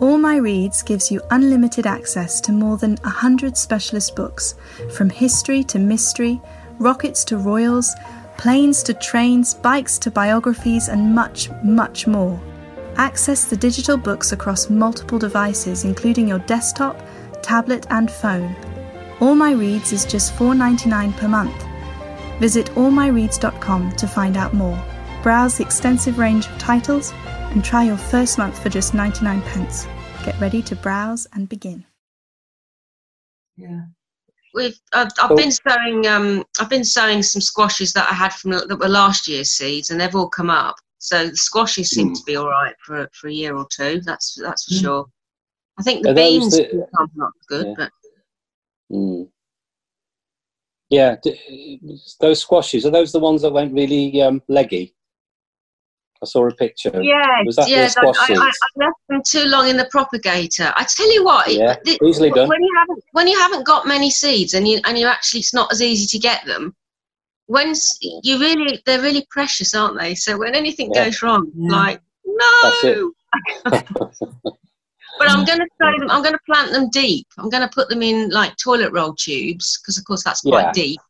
All 0.00 0.18
My 0.18 0.36
Reads 0.36 0.82
gives 0.82 1.10
you 1.10 1.22
unlimited 1.30 1.86
access 1.86 2.40
to 2.42 2.52
more 2.52 2.76
than 2.76 2.96
100 2.96 3.56
specialist 3.56 4.14
books, 4.16 4.56
from 4.90 5.08
history 5.08 5.62
to 5.64 5.78
mystery, 5.78 6.40
rockets 6.78 7.24
to 7.26 7.38
royals, 7.38 7.94
planes 8.38 8.82
to 8.84 8.94
trains, 8.94 9.54
bikes 9.54 9.98
to 9.98 10.10
biographies, 10.10 10.88
and 10.88 11.14
much, 11.14 11.50
much 11.62 12.06
more. 12.06 12.40
Access 12.96 13.44
the 13.46 13.56
digital 13.56 13.96
books 13.96 14.32
across 14.32 14.68
multiple 14.68 15.18
devices, 15.18 15.84
including 15.84 16.28
your 16.28 16.40
desktop, 16.40 17.00
tablet, 17.42 17.86
and 17.90 18.10
phone. 18.10 18.54
All 19.20 19.34
My 19.34 19.52
Reads 19.52 19.92
is 19.92 20.04
just 20.04 20.34
$4.99 20.34 21.16
per 21.16 21.28
month. 21.28 21.64
Visit 22.40 22.66
allmyreads.com 22.74 23.92
to 23.92 24.08
find 24.08 24.36
out 24.36 24.52
more. 24.52 24.82
Browse 25.22 25.58
the 25.58 25.64
extensive 25.64 26.18
range 26.18 26.46
of 26.46 26.58
titles 26.58 27.12
and 27.52 27.64
try 27.64 27.84
your 27.84 27.96
first 27.96 28.38
month 28.38 28.60
for 28.60 28.68
just 28.68 28.94
99 28.94 29.42
pence. 29.42 29.86
Get 30.24 30.40
ready 30.40 30.62
to 30.62 30.76
browse 30.76 31.26
and 31.32 31.48
begin. 31.48 31.84
Yeah. 33.56 33.82
We've 34.54 34.78
I've, 34.92 35.08
I've 35.20 35.28
Cool. 35.28 35.36
been 35.36 35.52
sowing 35.52 36.06
um 36.06 36.44
I've 36.60 36.68
been 36.70 36.84
sowing 36.84 37.22
some 37.22 37.40
squashes 37.42 37.92
that 37.94 38.08
I 38.10 38.14
had 38.14 38.32
from 38.34 38.50
that 38.52 38.78
were 38.78 38.88
last 38.88 39.26
year's 39.28 39.50
seeds, 39.50 39.90
and 39.90 40.00
they've 40.00 40.14
all 40.14 40.28
come 40.28 40.50
up. 40.50 40.76
So 40.98 41.28
the 41.28 41.36
squashes 41.36 41.90
seem 41.90 42.10
Mm. 42.10 42.14
to 42.18 42.22
be 42.24 42.36
all 42.36 42.48
right 42.48 42.74
for 42.84 43.08
for 43.12 43.28
a 43.28 43.32
year 43.32 43.56
or 43.56 43.66
two. 43.74 44.00
That's 44.02 44.34
that's 44.40 44.64
for 44.64 44.74
Mm. 44.74 44.80
sure. 44.80 45.06
I 45.78 45.82
think 45.82 46.02
the 46.04 46.10
Are 46.10 46.14
beans 46.14 46.56
the- 46.56 46.86
are 46.98 47.06
not 47.14 47.32
good, 47.48 47.66
Yeah. 47.66 47.74
but 47.76 47.90
Mm. 48.92 49.28
Yeah, 50.90 51.16
those 52.20 52.40
squashes 52.40 52.84
are 52.84 52.90
those 52.90 53.12
the 53.12 53.18
ones 53.18 53.40
that 53.40 53.52
went 53.52 53.72
really 53.72 54.20
um, 54.20 54.42
leggy? 54.48 54.94
I 56.22 56.26
saw 56.26 56.46
a 56.48 56.54
picture. 56.54 57.02
yeah, 57.02 57.42
Was 57.44 57.56
that 57.56 57.64
the 57.64 57.70
yeah. 57.72 57.88
squash 57.88 58.16
I, 58.30 58.34
I, 58.34 58.46
I 58.46 58.50
left 58.76 58.96
them 59.08 59.22
too 59.26 59.44
long 59.46 59.68
in 59.68 59.76
the 59.76 59.86
propagator. 59.86 60.72
I 60.76 60.84
tell 60.84 61.12
you 61.12 61.24
what, 61.24 61.52
Yeah, 61.52 61.76
the- 61.84 61.98
easily 62.04 62.30
done. 62.30 62.48
when 62.48 62.62
you 62.62 62.74
haven't 62.78 63.04
when 63.12 63.26
you 63.26 63.38
haven't 63.38 63.66
got 63.66 63.86
many 63.86 64.10
seeds 64.10 64.54
and 64.54 64.66
you 64.68 64.80
and 64.84 64.96
you 64.98 65.06
actually 65.06 65.40
it's 65.40 65.52
not 65.54 65.72
as 65.72 65.82
easy 65.82 66.06
to 66.16 66.22
get 66.22 66.44
them. 66.46 66.74
When 67.46 67.74
you 68.22 68.38
really 68.38 68.80
they're 68.86 69.02
really 69.02 69.26
precious, 69.30 69.74
aren't 69.74 69.98
they? 69.98 70.14
So 70.14 70.38
when 70.38 70.54
anything 70.54 70.92
Yeah. 70.94 71.04
goes 71.06 71.22
wrong, 71.22 71.50
Yeah. 71.56 71.70
like 71.76 72.00
That's 72.62 72.84
it. 72.84 72.98
no. 72.98 73.12
But 75.18 75.28
I'm 75.30 75.44
mm. 75.44 75.46
going 75.46 75.58
to 75.58 75.66
sow 75.80 75.98
them. 75.98 76.10
I'm 76.10 76.22
going 76.22 76.32
to 76.34 76.40
plant 76.46 76.72
them 76.72 76.88
deep. 76.88 77.26
I'm 77.38 77.50
going 77.50 77.62
to 77.62 77.72
put 77.72 77.88
them 77.90 78.02
in 78.02 78.30
like 78.30 78.56
toilet 78.56 78.92
roll 78.92 79.14
tubes 79.14 79.78
because, 79.78 79.98
of 79.98 80.04
course, 80.04 80.24
that's 80.24 80.40
quite 80.40 80.62
Yeah. 80.64 80.72
deep. 80.72 81.00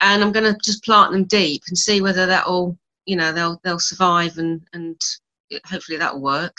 And 0.00 0.24
I'm 0.24 0.32
going 0.32 0.50
to 0.52 0.58
just 0.64 0.82
plant 0.82 1.12
them 1.12 1.24
deep 1.24 1.62
and 1.68 1.76
see 1.76 2.00
whether 2.00 2.24
that'll, 2.26 2.76
you 3.06 3.16
know, 3.16 3.32
they'll 3.32 3.60
they'll 3.64 3.78
survive 3.78 4.38
and 4.38 4.60
and 4.72 5.00
hopefully 5.66 5.98
that'll 5.98 6.20
work. 6.20 6.56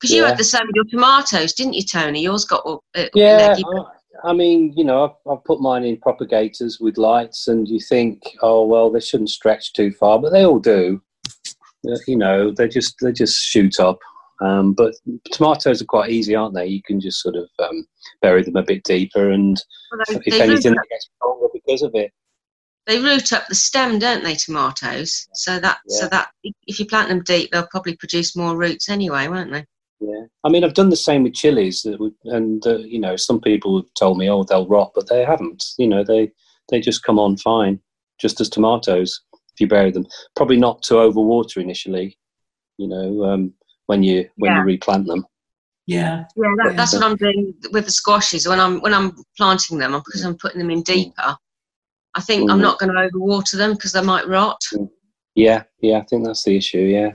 Because 0.00 0.14
you 0.14 0.22
Yeah. 0.22 0.28
had 0.28 0.38
the 0.38 0.44
same 0.44 0.66
with 0.66 0.76
your 0.76 0.84
tomatoes, 0.84 1.54
didn't 1.54 1.74
you, 1.74 1.82
Tony? 1.82 2.22
Yours 2.22 2.44
got 2.44 2.62
all, 2.64 2.82
uh, 2.94 3.06
Yeah. 3.14 3.56
I, 3.56 4.30
I 4.30 4.32
mean, 4.32 4.72
you 4.76 4.84
know, 4.84 5.04
I've, 5.04 5.32
I've 5.32 5.44
put 5.44 5.60
mine 5.60 5.84
in 5.84 5.96
propagators 5.98 6.78
with 6.80 6.98
lights, 6.98 7.48
and 7.48 7.68
you 7.68 7.80
think, 7.80 8.22
oh 8.42 8.64
well, 8.66 8.90
they 8.90 9.00
shouldn't 9.00 9.30
stretch 9.30 9.72
too 9.72 9.92
far, 9.92 10.18
but 10.18 10.30
they 10.30 10.44
all 10.44 10.58
do. 10.58 11.00
Uh, 11.86 11.96
You 12.06 12.16
know, 12.16 12.50
they 12.50 12.68
just 12.68 12.96
they 13.00 13.12
just 13.12 13.42
shoot 13.42 13.80
up. 13.80 13.98
Um, 14.40 14.72
but 14.74 14.94
tomatoes 15.32 15.80
are 15.80 15.86
quite 15.86 16.10
easy, 16.10 16.34
aren't 16.34 16.54
they? 16.54 16.66
You 16.66 16.82
can 16.82 17.00
just 17.00 17.20
sort 17.20 17.36
of 17.36 17.48
um, 17.60 17.86
bury 18.20 18.42
them 18.42 18.56
a 18.56 18.62
bit 18.62 18.82
deeper, 18.84 19.30
and 19.30 19.60
Well, 19.90 20.00
they, 20.08 20.14
if 20.26 20.38
they, 20.38 20.40
anything, 20.40 20.72
root 20.72 20.78
up, 20.78 20.84
they 20.84 20.94
get 20.94 21.02
stronger 21.02 21.46
because 21.52 21.82
of 21.82 21.94
it. 21.94 22.12
They 22.86 23.00
root 23.00 23.32
up 23.32 23.46
the 23.48 23.54
stem, 23.54 23.98
don't 23.98 24.22
they, 24.22 24.34
tomatoes? 24.34 25.26
So 25.34 25.58
that 25.60 25.78
so 25.88 26.06
that 26.08 26.30
if 26.66 26.78
you 26.78 26.86
plant 26.86 27.08
them 27.08 27.22
deep, 27.22 27.50
they'll 27.50 27.66
probably 27.66 27.96
produce 27.96 28.36
more 28.36 28.56
roots 28.56 28.88
anyway, 28.88 29.28
won't 29.28 29.52
they? 29.52 29.64
Yeah, 30.00 30.24
I 30.42 30.48
mean, 30.50 30.64
I've 30.64 30.74
done 30.74 30.90
the 30.90 30.96
same 30.96 31.22
with 31.22 31.34
chilies, 31.34 31.86
and 32.24 32.66
uh, 32.66 32.78
you 32.78 33.00
know, 33.00 33.16
some 33.16 33.40
people 33.40 33.76
have 33.80 33.94
told 33.98 34.18
me, 34.18 34.28
oh, 34.28 34.44
they'll 34.44 34.66
rot, 34.66 34.92
but 34.94 35.08
they 35.08 35.24
haven't. 35.24 35.64
You 35.78 35.88
know, 35.88 36.04
they 36.04 36.30
they 36.70 36.80
just 36.80 37.04
come 37.04 37.18
on 37.18 37.36
fine, 37.36 37.80
just 38.20 38.40
as 38.40 38.48
tomatoes 38.48 39.22
if 39.32 39.60
you 39.60 39.68
bury 39.68 39.90
them. 39.90 40.06
Probably 40.36 40.56
not 40.56 40.82
to 40.84 40.94
overwater 40.94 41.58
initially. 41.58 42.18
You 42.76 42.88
know, 42.88 43.24
um, 43.24 43.54
when 43.86 44.02
you 44.02 44.28
when 44.36 44.52
Yeah. 44.52 44.58
you 44.58 44.64
replant 44.64 45.06
them. 45.06 45.24
Yeah. 45.86 46.24
Yeah, 46.36 46.54
that, 46.56 46.66
Yeah. 46.70 46.76
that's 46.76 46.92
what 46.94 47.02
I'm 47.02 47.16
doing 47.16 47.54
with 47.70 47.84
the 47.84 47.90
squashes. 47.90 48.48
When 48.48 48.58
I'm 48.58 48.80
when 48.80 48.92
I'm 48.94 49.12
planting 49.36 49.78
them, 49.78 49.92
because 49.92 50.24
I'm 50.24 50.36
putting 50.36 50.58
them 50.58 50.70
in 50.70 50.82
deeper. 50.82 51.36
I 52.14 52.20
think 52.20 52.50
I'm 52.50 52.58
Mm. 52.58 52.62
not 52.62 52.78
going 52.78 52.92
to 52.92 52.98
overwater 53.08 53.56
them 53.56 53.72
because 53.72 53.92
they 53.92 54.00
might 54.02 54.28
rot. 54.28 54.60
Yeah, 55.34 55.64
yeah, 55.80 55.98
I 55.98 56.02
think 56.04 56.24
that's 56.24 56.44
the 56.44 56.56
issue. 56.56 56.78
Yeah, 56.78 57.10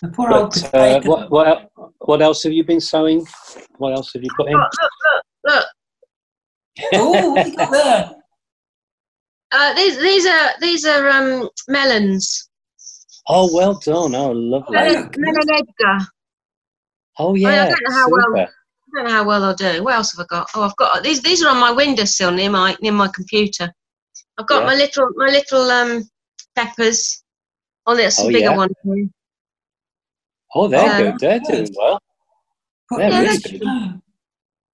The 0.00 0.08
poor 0.08 0.32
old 0.32 0.54
but 0.72 0.74
uh, 0.74 1.00
what 1.02 1.30
what 1.30 1.70
what 1.98 2.22
else 2.22 2.42
have 2.44 2.52
you 2.52 2.64
been 2.64 2.80
sowing? 2.80 3.26
What 3.76 3.92
else 3.92 4.12
have 4.14 4.22
you 4.22 4.30
put 4.36 4.48
in? 4.48 4.54
Look, 4.56 4.70
look, 4.80 4.90
look, 5.44 5.54
look. 5.54 5.64
oh, 6.94 7.32
what 7.32 7.46
you 7.46 7.56
got 7.56 7.70
there? 7.70 8.10
Uh, 9.52 9.74
these 9.74 9.98
these 9.98 10.26
are 10.26 10.50
these 10.60 10.84
are 10.86 11.08
um, 11.08 11.48
melons. 11.68 12.48
Oh, 13.28 13.54
well 13.54 13.74
done! 13.74 14.14
Oh, 14.14 14.30
lovely! 14.32 14.74
Melon- 14.76 15.10
Melon, 15.16 15.34
melon 15.36 15.50
Edgar. 15.50 16.06
Oh 17.18 17.34
I 17.36 17.38
yeah, 17.38 17.66
don't 17.68 17.82
know 17.88 17.94
how 17.94 18.08
well- 18.10 18.22
super. 18.34 18.52
I 18.94 18.98
don't 18.98 19.08
know 19.08 19.14
how 19.14 19.24
well 19.24 19.44
I'll 19.44 19.54
do. 19.54 19.82
What 19.82 19.94
else 19.94 20.16
have 20.16 20.24
I 20.24 20.26
got? 20.28 20.48
Oh, 20.54 20.62
I've 20.62 20.76
got 20.76 21.02
these. 21.02 21.20
These 21.20 21.42
are 21.42 21.48
on 21.50 21.58
my 21.58 21.72
windowsill 21.72 22.30
near 22.30 22.50
my 22.50 22.76
near 22.80 22.92
my 22.92 23.08
computer. 23.08 23.72
I've 24.38 24.46
got 24.46 24.60
Yeah. 24.60 24.66
my 24.66 24.74
little 24.76 25.08
my 25.16 25.26
little 25.26 25.70
um 25.70 26.08
peppers. 26.54 27.22
Oh, 27.86 27.96
there's 27.96 28.16
some 28.16 28.26
Oh, 28.26 28.30
bigger 28.30 28.50
yeah. 28.50 28.56
ones. 28.56 28.74
here. 28.84 29.06
Oh, 30.54 30.68
they're 30.68 30.86
Yeah. 30.86 31.10
good. 31.12 31.18
They're 31.20 31.40
doing 31.40 31.74
well. 31.76 32.00
Put 32.88 33.00
Yeah, 33.00 33.08
really 33.08 33.26
rest 33.26 33.42
good. 33.42 33.62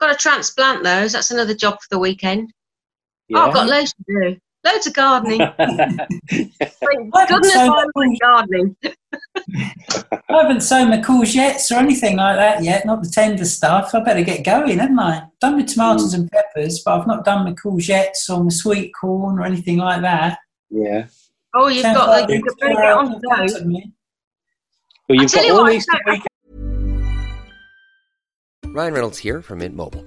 Got 0.00 0.12
to 0.12 0.16
transplant 0.16 0.82
those. 0.84 1.12
That's 1.12 1.30
another 1.30 1.54
job 1.54 1.74
for 1.74 1.86
the 1.90 1.98
weekend. 1.98 2.52
Yeah. 3.28 3.38
Oh, 3.38 3.48
I've 3.48 3.54
got 3.54 3.68
loads 3.68 3.92
to 3.94 4.04
do. 4.06 4.36
Loads 4.64 4.87
of 4.87 4.93
gardening. 4.93 5.38
Thank 5.59 6.52
I've 7.14 7.29
goodness 7.29 7.52
so 7.55 7.61
I 7.61 7.87
like 7.95 8.21
gardening. 8.21 8.76
I 8.83 10.12
haven't 10.29 10.61
sown 10.61 10.90
my 10.90 10.99
courgettes 10.99 11.71
or 11.71 11.76
anything 11.76 12.19
like 12.19 12.37
that 12.37 12.62
yet, 12.62 12.85
not 12.85 13.02
the 13.02 13.09
tender 13.09 13.47
stuff. 13.47 13.95
I 13.95 14.00
better 14.00 14.23
get 14.23 14.45
going, 14.45 14.79
haven't 14.79 14.99
I? 14.99 15.23
Done 15.40 15.57
my 15.57 15.62
tomatoes 15.62 16.14
hmm. 16.14 16.23
and 16.23 16.31
peppers, 16.31 16.83
but 16.85 17.00
I've 17.00 17.07
not 17.07 17.25
done 17.25 17.45
my 17.45 17.52
courgettes 17.52 18.29
or 18.29 18.45
my 18.45 18.50
sweet 18.50 18.93
corn 19.00 19.38
or 19.38 19.45
anything 19.45 19.79
like 19.79 20.02
that. 20.02 20.38
yeah. 20.69 21.07
Oh, 21.52 21.67
you've 21.67 21.83
Sounds 21.83 21.99
got 21.99 22.09
like 22.09 22.29
the, 22.29 22.35
you've 22.35 22.45
got 22.45 22.69
to 22.69 22.75
get 22.75 22.93
on 22.93 23.11
to 23.11 23.17
idea 23.17 23.49
those. 23.49 23.55
to 23.61 23.64
me. 23.64 23.93
Well, 25.09 25.19
I 25.19 25.23
you've 25.23 25.33
tell 25.33 25.43
got 25.43 25.49
you 25.49 25.55
all 25.57 25.62
what, 25.62 25.71
these. 25.73 25.87
Ryan 28.67 28.95
Reynolds 28.95 29.19
here 29.19 29.43
from 29.43 29.59
Mint 29.59 29.75
Mobile. 29.75 30.07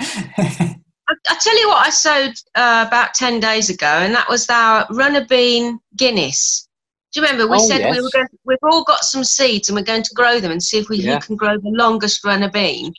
I, 0.00 1.36
tell 1.40 1.58
you 1.58 1.68
what 1.68 1.86
I 1.86 1.90
sowed 1.90 2.34
uh, 2.54 2.84
about 2.86 3.14
10 3.14 3.40
days 3.40 3.70
ago, 3.70 3.86
and 3.86 4.14
that 4.14 4.28
was 4.28 4.48
our 4.50 4.86
runner 4.90 5.24
bean 5.26 5.78
Guinness. 5.96 6.68
Do 7.12 7.20
you 7.20 7.26
remember? 7.26 7.50
We 7.50 7.56
Oh, 7.58 7.66
said 7.68 7.78
we 7.78 7.96
yes. 7.96 8.02
were 8.02 8.10
going, 8.12 8.26
we've 8.44 8.58
all 8.70 8.84
got 8.84 9.02
some 9.04 9.24
seeds 9.24 9.68
and 9.68 9.76
we're 9.76 9.82
going 9.84 10.02
to 10.02 10.14
grow 10.14 10.40
them 10.40 10.52
and 10.52 10.62
see 10.62 10.78
if 10.78 10.88
we 10.90 10.98
Yeah. 10.98 11.14
who 11.14 11.20
can 11.20 11.36
grow 11.36 11.56
the 11.56 11.70
longest 11.70 12.22
runner 12.24 12.50
bean. 12.50 12.92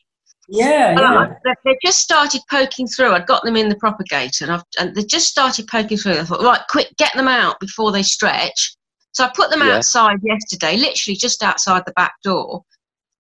Yeah, 0.47 0.99
yeah. 0.99 1.35
I- 1.45 1.53
they 1.63 1.77
just 1.85 1.99
started 1.99 2.41
poking 2.49 2.87
through. 2.87 3.13
I'd 3.13 3.27
got 3.27 3.43
them 3.43 3.55
in 3.55 3.69
the 3.69 3.75
propagator 3.75 4.45
and, 4.45 4.51
I've, 4.53 4.63
and 4.79 4.95
they 4.95 5.03
just 5.03 5.27
started 5.27 5.67
poking 5.67 5.97
through. 5.99 6.17
I 6.17 6.23
thought, 6.23 6.41
right, 6.41 6.61
quick, 6.69 6.87
get 6.97 7.13
them 7.13 7.27
out 7.27 7.59
before 7.59 7.91
they 7.91 8.01
stretch. 8.01 8.75
So 9.11 9.23
I 9.25 9.31
put 9.35 9.51
them 9.51 9.59
Yeah. 9.61 9.75
outside 9.75 10.17
yesterday, 10.23 10.75
literally 10.77 11.15
just 11.15 11.43
outside 11.43 11.83
the 11.85 11.93
back 11.93 12.13
door. 12.23 12.63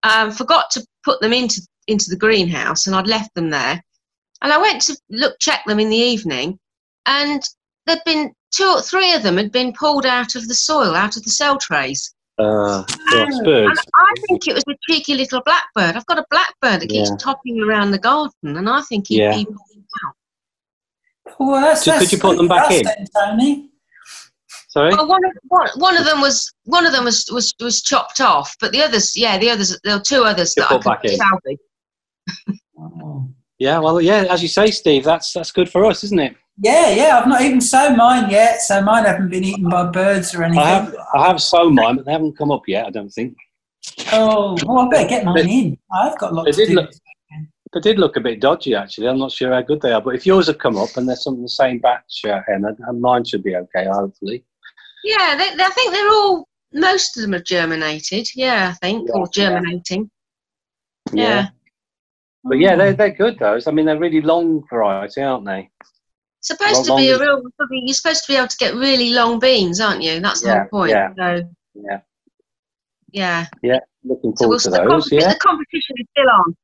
Um, 0.05 0.31
forgot 0.31 0.71
to 0.71 0.87
put 1.05 1.21
them 1.21 1.35
into 1.35 1.61
into 1.89 2.11
the 2.11 2.17
greenhouse, 2.17 2.87
and 2.87 2.95
I'd 2.95 3.07
left 3.09 3.35
them 3.35 3.51
there. 3.51 3.83
And 4.43 4.53
I 4.53 4.59
went 4.59 4.83
to 4.83 4.97
look 5.11 5.37
check 5.41 5.65
them 5.67 5.81
in 5.81 5.89
the 5.91 5.97
evening, 5.97 6.59
and 7.07 7.43
there'd 7.87 8.05
been 8.05 8.33
two 8.53 8.65
or 8.77 8.83
three 8.83 9.13
of 9.15 9.23
them 9.23 9.37
had 9.37 9.51
been 9.51 9.73
pulled 9.73 10.07
out 10.07 10.37
of 10.37 10.47
the 10.47 10.55
soil, 10.55 10.95
out 10.95 11.17
of 11.17 11.25
the 11.25 11.31
cell 11.31 11.59
trays. 11.59 12.15
Uh, 12.39 12.83
gosh, 12.83 12.87
And 13.11 13.45
birds. 13.45 13.81
I 13.97 14.15
think 14.29 14.47
it 14.47 14.55
was 14.55 14.63
a 14.69 14.75
cheeky 14.89 15.15
little 15.17 15.43
blackbird. 15.45 15.97
I've 15.97 16.07
got 16.07 16.19
a 16.21 16.25
blackbird 16.31 16.81
that 16.83 16.89
keeps 16.89 17.11
Yeah. 17.11 17.17
topping 17.17 17.61
around 17.61 17.91
the 17.91 17.99
garden, 17.99 18.57
and 18.57 18.69
I 18.71 18.81
think 18.83 19.09
he'd 19.09 19.19
Yeah. 19.23 19.35
be 19.35 19.47
Well, 21.39 21.61
that's, 21.61 21.85
So 21.85 21.99
could 21.99 22.13
you 22.13 22.19
put 22.19 22.37
them 22.37 22.49
back 22.49 22.71
in? 22.71 22.85
then, 22.85 23.07
Tony. 23.15 23.71
Sorry? 24.69 24.91
Well, 24.95 25.07
one 25.09 25.25
of, 25.25 25.33
one, 25.49 25.69
one 25.77 25.97
of 25.97 26.05
them 26.05 26.21
was 26.21 26.53
one 26.65 26.87
of 26.87 26.93
them 26.93 27.05
was, 27.05 27.27
was 27.33 27.55
was 27.61 27.83
chopped 27.83 28.21
off, 28.21 28.55
but 28.61 28.71
the 28.73 28.83
others, 28.83 29.17
yeah, 29.17 29.37
the 29.39 29.51
others, 29.51 29.79
there 29.85 29.97
were 29.97 30.03
two 30.03 30.25
others 30.25 30.55
You 30.57 30.63
that 30.63 30.71
I 30.73 30.77
put 30.77 30.85
back 30.85 31.03
could 31.03 31.11
in. 31.13 31.17
salvage. 31.19 31.59
Oh. 32.81 33.29
Yeah, 33.59 33.79
well, 33.81 34.01
yeah, 34.01 34.25
as 34.31 34.41
you 34.43 34.49
say, 34.49 34.71
Steve, 34.71 35.03
that's 35.05 35.33
that's 35.33 35.51
good 35.51 35.69
for 35.69 35.85
us, 35.85 36.05
isn't 36.05 36.21
it? 36.21 36.37
Yeah, 36.63 36.91
yeah. 36.91 37.19
I've 37.19 37.27
not 37.29 37.41
even 37.43 37.61
sown 37.61 37.97
mine 37.97 38.31
yet, 38.31 38.61
so 38.63 38.81
mine 38.83 39.05
haven't 39.05 39.31
been 39.31 39.43
eaten 39.45 39.69
by 39.69 39.85
birds 39.91 40.35
or 40.35 40.45
anything. 40.45 40.63
I 40.63 40.69
have 40.71 40.97
I 41.15 41.27
have 41.27 41.43
sown 41.43 41.75
mine, 41.75 41.97
but 41.97 42.05
they 42.07 42.13
haven't 42.13 42.37
come 42.39 42.51
up 42.53 42.63
yet. 42.69 42.87
I 42.87 42.91
don't 42.91 43.11
think 43.11 43.37
Oh, 44.13 44.57
well, 44.65 44.87
I 44.87 44.89
better 44.91 45.09
get 45.09 45.25
mine 45.25 45.49
in. 45.49 45.79
I've 45.93 46.19
got 46.19 46.35
lots 46.35 46.57
They 46.57 46.65
to 46.65 46.69
did 46.69 46.75
look- 46.77 46.91
they 47.75 47.81
did 47.81 47.99
look 47.99 48.17
a 48.17 48.21
bit 48.21 48.41
dodgy. 48.41 48.75
Actually, 48.75 49.09
I'm 49.09 49.19
not 49.19 49.31
sure 49.33 49.53
how 49.53 49.61
good 49.61 49.81
they 49.83 49.93
are. 49.93 50.01
But 50.01 50.15
if 50.15 50.25
yours 50.25 50.47
have 50.47 50.57
come 50.59 50.77
up 50.79 50.97
and 50.97 51.07
they're 51.09 51.17
some 51.17 51.35
of 51.35 51.43
the 51.43 51.49
same 51.51 51.79
batch, 51.81 52.23
uh, 52.27 52.41
Emma, 52.53 52.71
and 52.87 53.01
mine 53.01 53.25
should 53.25 53.43
be 53.43 53.57
okay, 53.57 53.87
hopefully. 53.87 54.43
Yeah, 55.05 55.37
they, 55.37 55.55
they, 55.55 55.65
I 55.65 55.69
think 55.71 55.93
they're 55.93 56.09
all. 56.11 56.49
Most 56.73 57.17
of 57.17 57.23
them 57.23 57.33
have 57.35 57.45
germinated. 57.45 58.27
Yeah, 58.35 58.71
I 58.73 58.75
think, 58.87 59.11
or 59.15 59.27
Yeah. 59.35 59.51
germinating. 59.51 60.11
Yeah. 61.13 61.49
But 62.45 62.59
yeah, 62.59 62.77
they're 62.77 62.95
mm. 62.95 62.97
they're 62.97 63.11
good. 63.15 63.39
Those. 63.39 63.67
I 63.67 63.71
mean, 63.73 63.87
they're 63.87 63.99
really 63.99 64.21
long 64.21 64.63
variety, 64.71 65.23
aren't 65.23 65.45
they? 65.47 65.71
Supposed 66.41 66.85
to 66.85 66.93
Long- 66.93 67.01
be 67.01 67.11
a 67.11 67.19
long- 67.19 67.43
real. 67.61 67.69
You're 67.83 67.95
supposed 67.95 68.25
to 68.25 68.33
be 68.33 68.37
able 68.37 68.49
to 68.49 68.57
get 68.59 68.75
really 68.75 69.11
long 69.11 69.39
beans, 69.41 69.81
aren't 69.81 70.03
you? 70.03 70.21
That's 70.21 70.41
the 70.43 70.49
Yeah, 70.49 70.59
whole 70.71 70.81
point. 70.81 70.91
yeah. 70.93 71.09
So 71.17 71.43
Yeah. 71.75 72.01
yeah. 73.13 73.47
Yeah. 73.63 73.79
Looking 74.05 74.35
So 74.37 74.49
we'll, 74.49 74.59
forward 74.59 74.79
to 74.79 74.83
the, 74.85 74.89
those. 74.89 75.09
comp- 75.09 75.21
Yeah. 75.23 75.33
the 75.33 75.39
competition 75.41 75.97
is 75.99 76.07
still 76.15 76.31
on. 76.31 76.55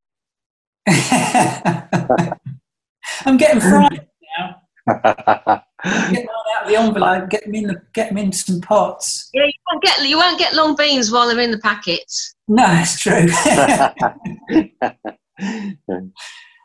I'm 3.27 3.37
getting 3.37 3.61
fried 3.61 4.07
now. 4.39 4.63
Get 4.87 6.25
mine 6.25 6.49
out 6.57 6.63
of 6.63 6.69
the 6.69 6.77
envelope. 6.77 7.29
Get 7.31 7.45
them 7.45 7.55
in 7.55 7.67
the. 7.67 7.83
Get 7.93 8.09
them 8.11 8.19
in 8.19 8.33
some 8.33 8.61
pots. 8.61 9.29
Yeah, 9.35 9.45
you 9.45 9.53
won't 9.71 9.83
get 9.83 10.09
you 10.09 10.17
won't 10.19 10.39
get 10.39 10.55
long 10.55 10.77
beans 10.77 11.11
while 11.11 11.27
they're 11.29 11.41
in 11.41 11.51
the 11.51 11.59
packets. 11.59 12.35
No, 12.49 12.65
it's 12.69 13.01
true. 13.01 13.27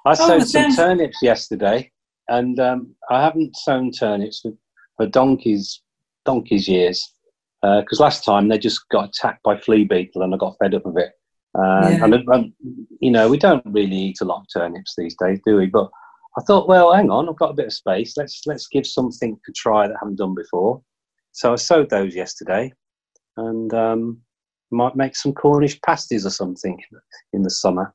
I 0.06 0.14
sowed 0.14 0.44
it 0.44 0.48
some 0.48 0.76
turnips 0.76 1.18
yesterday, 1.22 1.92
and 2.28 2.60
um, 2.60 2.96
I 3.10 3.22
haven't 3.22 3.56
sown 3.58 3.92
turnips 3.92 4.42
for, 4.42 4.52
for 4.98 5.08
donkeys 5.08 5.82
donkeys 6.26 6.68
years 6.68 7.14
because 7.62 8.00
last 8.00 8.24
time 8.24 8.48
they 8.48 8.58
just 8.58 8.88
got 8.90 9.10
attacked 9.10 9.44
by 9.44 9.58
flea 9.60 9.84
beetle, 9.84 10.22
and 10.22 10.34
I 10.34 10.38
got 10.38 10.56
fed 10.62 10.76
up 10.76 10.86
of 10.86 10.98
it. 10.98 11.12
Uh, 11.58 11.90
Yeah. 11.90 12.06
And 12.06 12.30
um, 12.30 12.54
you 13.00 13.12
know, 13.12 13.30
we 13.30 13.38
don't 13.38 13.64
really 13.66 13.96
eat 13.96 14.22
a 14.22 14.26
lot 14.26 14.42
of 14.42 14.48
turnips 14.54 14.94
these 14.98 15.16
days, 15.20 15.40
do 15.46 15.58
we? 15.58 15.66
But 15.66 15.90
I 16.38 16.42
thought, 16.44 16.68
well, 16.68 16.94
hang 16.94 17.10
on, 17.10 17.28
I've 17.28 17.38
got 17.38 17.52
a 17.52 17.56
bit 17.56 17.68
of 17.68 17.74
space. 17.74 18.14
Let's 18.16 18.42
let's 18.46 18.68
give 18.68 18.86
something 18.86 19.38
a 19.48 19.52
try 19.54 19.88
that 19.88 19.96
I 19.96 20.00
haven't 20.02 20.18
done 20.18 20.36
before. 20.36 20.82
So 21.32 21.54
I 21.54 21.56
sowed 21.56 21.90
those 21.90 22.16
yesterday, 22.16 22.72
and 23.38 23.74
um, 23.74 24.20
might 24.72 24.96
make 24.96 25.16
some 25.16 25.34
Cornish 25.34 25.80
pasties 25.82 26.26
or 26.26 26.30
something 26.30 26.80
in 27.34 27.44
the 27.44 27.50
summer. 27.50 27.94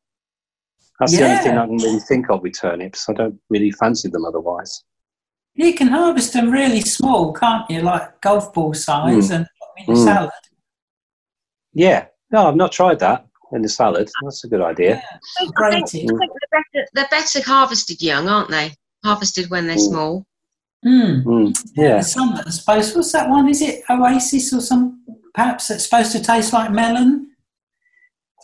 That's 1.01 1.17
the 1.17 1.25
only 1.25 1.43
thing 1.43 1.59
I 1.59 1.67
can 1.67 1.77
really 1.77 2.01
think 2.01 2.31
of 2.31 2.43
with 2.43 2.59
turnips. 2.59 3.09
I 3.09 3.13
don't 3.15 3.39
really 3.51 3.71
fancy 3.73 4.09
them 4.09 4.25
otherwise. 4.25 4.85
you 5.57 5.73
can 5.73 5.87
harvest 5.87 6.33
them 6.33 6.51
really 6.51 6.81
small, 6.81 7.33
can't 7.33 7.69
you? 7.71 7.81
Like 7.81 8.21
golf 8.21 8.53
ball 8.53 8.75
size, 8.75 9.31
Mm. 9.31 9.35
and 9.37 9.47
put 9.61 9.69
them 9.77 9.85
in 9.87 9.95
a 9.95 9.99
Mm. 10.01 10.05
salad. 10.05 10.31
Yeah, 11.73 12.07
no, 12.33 12.49
I've 12.49 12.57
not 12.57 12.73
tried 12.73 12.99
that 13.01 13.27
in 13.53 13.63
the 13.63 13.69
salad. 13.69 14.11
That's 14.23 14.43
a 14.45 14.49
good 14.49 14.61
idea. 14.61 14.97
I 14.97 15.45
think, 15.45 15.61
I 15.61 15.81
think 15.83 16.09
they're, 16.11 16.19
better, 16.73 16.89
they're 16.95 17.09
better 17.11 17.43
harvested 17.43 18.03
young, 18.03 18.29
aren't 18.29 18.51
they? 18.51 18.75
Harvested 19.05 19.49
when 19.51 19.67
they're 19.69 19.77
Mm. 19.77 19.89
small. 19.89 20.27
Mm. 20.85 21.25
Mm, 21.25 21.73
yeah, 21.77 21.89
There's 21.95 22.13
some 22.13 22.35
that 22.35 22.47
are 22.47 22.51
supposed. 22.51 22.95
What's 22.97 23.13
that 23.13 23.31
one? 23.31 23.49
Is 23.49 23.63
it 23.63 23.83
Oasis 23.89 24.53
or 24.53 24.61
some? 24.61 25.01
Perhaps 25.35 25.69
that's 25.69 25.85
supposed 25.85 26.13
to 26.13 26.21
taste 26.21 26.53
like 26.53 26.71
melon. 26.73 27.31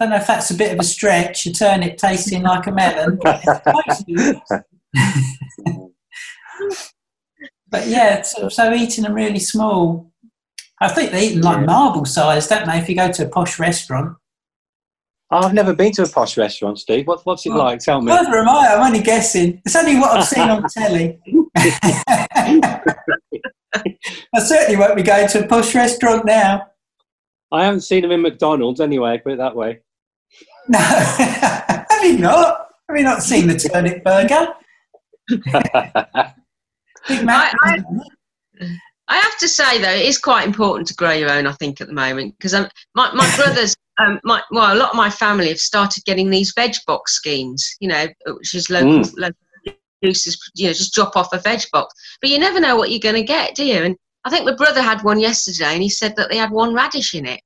I 0.01 0.05
don't 0.05 0.11
know 0.13 0.17
if 0.17 0.27
that's 0.27 0.51
a 0.51 0.55
bit 0.55 0.73
of 0.73 0.79
a 0.79 0.83
stretch. 0.83 1.45
A 1.45 1.53
turnip 1.53 1.99
tasting 1.99 2.43
like 2.43 2.67
a 2.67 2.73
melon. 2.73 3.19
but 3.23 3.43
it's 3.45 3.63
supposed 3.63 4.07
to. 4.07 5.91
but 7.71 7.87
yeah, 7.87 8.23
so, 8.23 8.49
so 8.49 8.73
eating 8.73 9.05
them 9.05 9.13
really 9.13 9.39
small. 9.39 10.11
I 10.81 10.89
think 10.89 11.11
they're 11.13 11.23
eating 11.23 11.43
like 11.43 11.59
Yeah. 11.61 11.67
marble 11.67 12.07
size, 12.07 12.49
don't 12.49 12.67
they? 12.67 12.79
If 12.79 12.89
you 12.89 12.97
go 12.97 13.13
to 13.13 13.27
a 13.27 13.29
posh 13.29 13.59
restaurant. 13.59 14.17
I've 15.31 15.53
never 15.53 15.75
been 15.75 15.93
to 15.93 16.03
a 16.05 16.09
posh 16.09 16.39
restaurant, 16.39 16.79
Steve. 16.81 17.07
What, 17.07 17.21
what's 17.27 17.45
it 17.45 17.51
Well, 17.51 17.59
like? 17.59 17.81
Tell 17.81 18.01
me. 18.01 18.07
Neither 18.11 18.39
am 18.39 18.49
I. 18.49 18.69
I'm 18.75 18.87
only 18.87 19.03
guessing. 19.03 19.61
It's 19.67 19.77
only 19.77 19.97
what 19.99 20.13
I've 20.19 20.25
seen 20.27 20.49
on 20.49 20.65
telly. 20.71 21.21
I 24.35 24.41
certainly 24.41 24.77
won't 24.77 24.97
be 24.97 25.03
going 25.03 25.29
to 25.29 25.45
a 25.45 25.47
posh 25.47 25.75
restaurant 25.75 26.25
now. 26.25 26.67
I 27.53 27.65
haven't 27.65 27.83
seen 27.83 28.03
them 28.03 28.13
in 28.13 28.23
McDonald's 28.23 28.81
anyway. 28.81 29.19
Put 29.19 29.35
it 29.35 29.39
that 29.39 29.55
way. 29.55 29.81
No, 30.71 30.79
have 31.91 32.05
you 32.05 32.19
not? 32.19 32.69
Have 32.89 32.97
you 32.97 33.03
not 33.03 33.23
seen 33.25 33.49
the 33.49 33.57
turnip 33.59 34.05
burger? 34.05 34.49
Big 37.09 37.25
Mac. 37.25 37.55
I- 37.61 37.83
I 39.09 39.17
have 39.17 39.37
to 39.39 39.49
say 39.49 39.81
though, 39.83 39.91
it 39.91 40.07
is 40.07 40.19
quite 40.19 40.47
important 40.47 40.87
to 40.87 40.95
grow 40.95 41.11
your 41.11 41.33
own. 41.33 41.49
I 41.49 41.53
think 41.55 41.81
at 41.81 41.89
the 41.89 41.93
moment 41.93 42.37
because 42.39 42.55
um, 42.55 42.69
my 42.95 43.13
my 43.13 43.29
brothers, 43.37 43.75
um, 43.99 44.21
my 44.23 44.41
well, 44.53 44.73
a 44.73 44.79
lot 44.79 44.91
of 44.91 44.97
my 44.97 45.11
family 45.11 45.49
have 45.49 45.59
started 45.59 46.05
getting 46.05 46.31
these 46.31 46.53
veg 46.55 46.77
box 46.87 47.15
schemes. 47.15 47.69
You 47.81 47.89
know, 47.89 48.07
which 48.27 48.55
is 48.55 48.71
local, 48.71 49.01
Mm. 49.01 49.13
local 49.17 49.37
producers. 50.01 50.39
You 50.55 50.69
know, 50.69 50.73
just 50.75 50.95
drop 50.95 51.17
off 51.17 51.33
a 51.33 51.39
veg 51.39 51.63
box, 51.73 51.93
but 52.21 52.31
you 52.31 52.39
never 52.39 52.61
know 52.61 52.77
what 52.77 52.93
you're 52.93 53.01
going 53.01 53.17
to 53.17 53.25
get, 53.25 53.57
do 53.57 53.65
you? 53.65 53.83
And 53.83 53.97
I 54.25 54.31
think 54.31 54.45
my 54.45 54.55
brother 54.55 54.81
had 54.81 55.03
one 55.03 55.19
yesterday, 55.19 55.73
and 55.73 55.83
he 55.83 55.89
said 55.89 56.15
that 56.15 56.31
they 56.31 56.37
had 56.37 56.53
one 56.53 56.73
radish 56.73 57.13
in 57.13 57.27
it. 57.27 57.41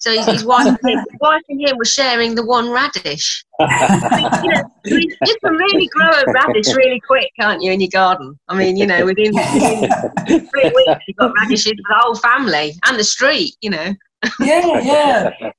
So 0.00 0.10
his, 0.12 0.26
his 0.26 0.44
wife, 0.46 0.64
his 0.82 0.98
wife 1.20 1.42
and 1.50 1.60
him 1.60 1.76
were 1.76 1.84
sharing 1.84 2.34
the 2.34 2.44
one 2.44 2.70
radish. 2.70 3.44
you, 3.60 3.66
know, 3.66 4.62
you 4.86 4.98
you 5.26 5.36
can 5.44 5.52
really 5.52 5.86
grow 5.88 6.08
a 6.08 6.32
radish 6.32 6.74
really 6.74 7.00
quick, 7.00 7.30
can't 7.38 7.62
you, 7.62 7.70
in 7.70 7.80
your 7.80 7.90
garden? 7.90 8.38
I 8.48 8.56
mean, 8.56 8.78
you 8.78 8.86
know, 8.86 9.04
within, 9.04 9.34
within 9.34 10.48
three 10.48 10.72
weeks 10.74 11.04
you've 11.06 11.18
got 11.18 11.32
radishes 11.42 11.72
for 11.72 11.76
the 11.76 12.00
whole 12.00 12.14
family 12.14 12.72
and 12.86 12.98
the 12.98 13.04
street, 13.04 13.56
you 13.60 13.68
know. 13.70 13.94
yeah, 14.40 14.80
yeah. 14.80 15.30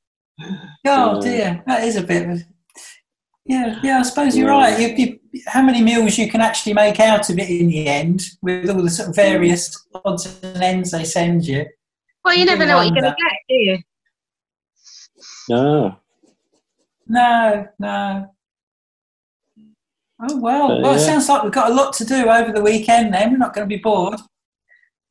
Oh 0.88 1.22
dear, 1.22 1.64
that 1.68 1.84
is 1.84 1.98
a 1.98 2.02
bit. 2.02 2.28
Of, 2.28 2.42
yeah, 3.46 3.80
yeah. 3.84 4.00
I 4.00 4.02
suppose 4.02 4.36
you're 4.36 4.50
right. 4.50 4.80
You, 4.80 4.88
you, 4.88 5.42
how 5.46 5.62
many 5.62 5.84
meals 5.84 6.18
you 6.18 6.32
can 6.32 6.42
actually 6.42 6.74
make 6.74 7.00
out 7.00 7.30
of 7.30 7.38
it 7.38 7.48
in 7.48 7.68
the 7.68 7.88
end, 7.88 8.24
with 8.42 8.68
all 8.72 8.82
the 8.82 8.90
sort 8.90 9.10
of 9.10 9.16
various 9.16 9.86
odds 10.04 10.40
and 10.42 10.64
ends 10.64 10.90
they 10.90 11.04
send 11.04 11.46
you? 11.46 11.68
Well, 12.26 12.36
you 12.36 12.46
never 12.46 12.66
know 12.66 12.78
what 12.78 12.88
you're 12.88 13.00
going 13.00 13.04
to 13.04 13.16
get, 13.16 13.38
do 13.48 13.54
you? 13.54 13.78
No. 15.52 15.98
No, 17.08 17.68
no. 17.80 18.34
Oh 20.24 20.38
well, 20.38 20.68
So, 20.70 20.82
well, 20.82 20.94
it 20.96 21.00
sounds 21.00 21.28
like 21.28 21.44
we've 21.44 21.52
got 21.52 21.72
a 21.72 21.74
lot 21.74 21.94
to 21.94 22.06
do 22.06 22.30
over 22.30 22.52
the 22.52 22.62
weekend. 22.62 23.14
Then 23.14 23.32
we're 23.32 23.38
not 23.38 23.54
going 23.54 23.68
to 23.68 23.76
be 23.76 23.82
bored, 23.82 24.20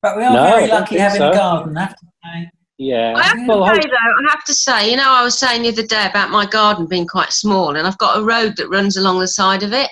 but 0.02 0.16
we 0.16 0.22
are 0.22 0.32
No, 0.32 0.44
very 0.44 0.68
lucky 0.68 0.98
having 0.98 1.18
so. 1.18 1.30
a 1.30 1.34
garden. 1.34 1.76
I 1.76 1.80
have 1.80 1.96
to 1.96 2.06
say. 2.24 2.50
Yeah. 2.78 3.12
I 3.16 3.22
have 3.24 3.46
to 3.46 3.52
I 3.52 3.74
say 3.74 3.88
though, 3.88 3.96
I 3.96 4.30
have 4.30 4.44
to 4.44 4.54
say, 4.54 4.90
you 4.90 4.96
know, 4.96 5.08
I 5.10 5.22
was 5.22 5.36
saying 5.38 5.62
the 5.62 5.68
other 5.68 5.86
day 5.86 6.06
about 6.08 6.30
my 6.30 6.46
garden 6.46 6.86
being 6.86 7.06
quite 7.06 7.32
small, 7.32 7.76
and 7.76 7.86
I've 7.86 7.98
got 7.98 8.18
a 8.18 8.24
road 8.24 8.56
that 8.56 8.70
runs 8.70 8.96
along 8.96 9.18
the 9.18 9.28
side 9.28 9.62
of 9.62 9.72
it. 9.74 9.90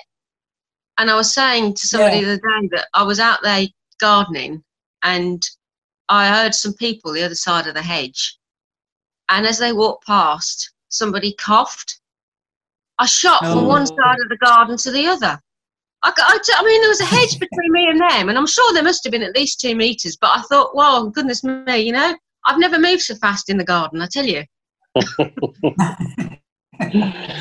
And 0.97 1.11
I 1.11 1.15
was 1.15 1.33
saying 1.33 1.75
to 1.75 1.87
somebody 1.87 2.17
Yeah. 2.17 2.21
the 2.23 2.31
other 2.33 2.61
day 2.61 2.69
that 2.71 2.87
I 2.95 3.03
was 3.03 3.19
out 3.19 3.39
there 3.43 3.67
gardening, 3.99 4.63
and 5.03 5.43
I 6.07 6.27
heard 6.29 6.55
some 6.55 6.73
people 6.73 7.11
the 7.13 7.23
other 7.23 7.35
side 7.35 7.67
of 7.67 7.75
the 7.75 7.81
hedge, 7.83 8.38
and 9.29 9.45
as 9.45 9.59
they 9.59 9.73
walked 9.73 10.05
past, 10.05 10.73
somebody 10.89 11.33
coughed. 11.33 11.99
I 12.97 13.05
shot 13.05 13.39
from 13.45 13.59
Oh. 13.59 13.67
one 13.67 13.85
side 13.85 14.19
of 14.21 14.29
the 14.29 14.37
garden 14.37 14.75
to 14.77 14.91
the 14.91 15.07
other. 15.07 15.39
I, 16.03 16.11
I, 16.15 16.39
I 16.57 16.63
mean, 16.63 16.81
there 16.81 16.89
was 16.89 17.01
a 17.01 17.05
hedge 17.05 17.39
between 17.39 17.71
me 17.71 17.87
and 17.87 17.99
them, 17.99 18.29
and 18.29 18.37
I'm 18.37 18.47
sure 18.47 18.73
there 18.73 18.83
must 18.83 19.03
have 19.03 19.11
been 19.11 19.23
at 19.23 19.35
least 19.35 19.59
two 19.59 19.75
meters. 19.75 20.17
But 20.19 20.37
I 20.37 20.41
thought, 20.43 20.75
wow, 20.75 21.11
goodness 21.13 21.43
me, 21.43 21.79
you 21.79 21.91
know, 21.91 22.15
I've 22.45 22.59
never 22.59 22.79
moved 22.79 23.03
so 23.03 23.15
fast 23.15 23.49
in 23.49 23.57
the 23.57 23.63
garden. 23.63 24.01
I 24.01 24.07
tell 24.11 24.25
you. 24.25 24.43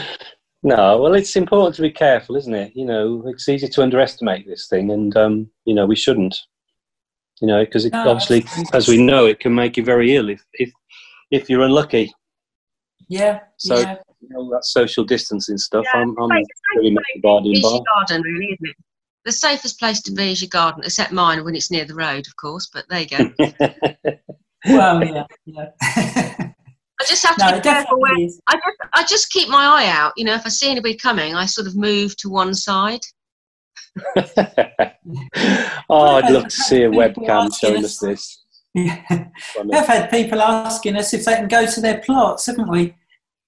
No, 0.65 0.99
well, 1.01 1.15
it's 1.15 1.37
important 1.37 1.77
to 1.77 1.83
be 1.83 1.91
careful, 1.91 2.37
isn't 2.37 2.55
it? 2.55 2.73
You 2.75 2.85
know, 2.85 3.23
it's 3.27 3.49
easy 3.49 3.69
to 3.69 3.83
underestimate 3.83 4.47
this 4.47 4.67
thing, 4.67 4.91
and 4.91 5.17
um, 5.17 5.51
you 5.65 5.75
know 5.75 5.87
we 5.87 5.95
shouldn't. 5.97 6.37
You 7.41 7.47
know, 7.47 7.65
because 7.65 7.85
it 7.85 7.93
No, 7.93 8.09
obviously, 8.09 8.45
as 8.73 8.89
we 8.89 9.01
know, 9.01 9.27
it 9.27 9.39
can 9.39 9.55
make 9.55 9.77
you 9.77 9.85
very 9.85 10.17
ill 10.17 10.29
if 10.29 10.45
if 10.55 10.73
if 11.31 11.49
you're 11.51 11.63
unlucky. 11.63 12.13
Yeah, 13.09 13.41
So 13.57 13.79
yeah. 13.79 13.97
you 14.21 14.29
know, 14.31 14.51
that 14.51 14.65
social 14.65 15.05
distancing 15.05 15.57
stuff, 15.59 15.85
Yeah, 15.95 16.01
I'm, 16.03 16.15
I'm 16.19 16.29
Like, 16.29 16.45
pretty 16.75 16.91
much 16.91 17.05
abiding 17.17 17.53
It's 17.53 17.63
by. 17.63 17.71
your 17.71 17.85
garden, 17.97 18.23
really, 18.23 18.47
isn't 18.53 18.69
it? 18.69 18.77
The 19.25 19.33
safest 19.33 19.79
place 19.79 20.01
to 20.03 20.13
be 20.13 20.33
is 20.33 20.43
your 20.43 20.49
garden, 20.49 20.83
except 20.85 21.13
mine 21.13 21.45
when 21.45 21.55
it's 21.55 21.71
near 21.71 21.85
the 21.85 21.95
road, 21.95 22.27
of 22.27 22.35
course. 22.37 22.69
But 22.73 22.87
there 22.89 23.01
you 23.01 23.09
go. 23.09 23.31
Well, 24.69 25.05
yeah, 25.05 25.25
yeah. 25.47 25.71
I 25.81 27.05
just 27.07 27.25
have 27.25 27.37
to 27.37 27.45
no, 27.47 27.53
be 27.57 27.61
careful 27.61 28.01
where. 28.01 28.13
I 28.15 28.27
just, 28.55 28.77
I 28.93 29.05
just 29.09 29.31
keep 29.31 29.49
my 29.49 29.65
eye 29.65 29.87
out. 29.89 30.13
You 30.17 30.25
know, 30.25 30.35
if 30.35 30.45
I 30.45 30.49
see 30.49 30.69
anybody 30.69 30.97
coming, 30.97 31.37
I 31.37 31.47
sort 31.47 31.69
of 31.69 31.77
move 31.77 32.17
to 32.17 32.29
one 32.29 32.53
side. 32.55 32.99
oh, 34.17 34.25
I'd 36.17 36.33
love 36.33 36.49
to 36.49 36.51
see 36.51 36.83
a 36.83 36.91
webcam 36.91 37.57
showing 37.57 37.85
us- 37.85 37.85
us 37.85 37.99
this. 37.99 38.45
Yeah. 38.75 39.29
We've 39.65 39.87
had 39.87 40.11
people 40.11 40.41
asking 40.43 40.97
us 40.97 41.13
if 41.15 41.25
they 41.25 41.35
can 41.35 41.49
go 41.49 41.67
to 41.67 41.81
their 41.81 41.99
plots, 42.01 42.47
haven't 42.47 42.71
we? 42.71 42.95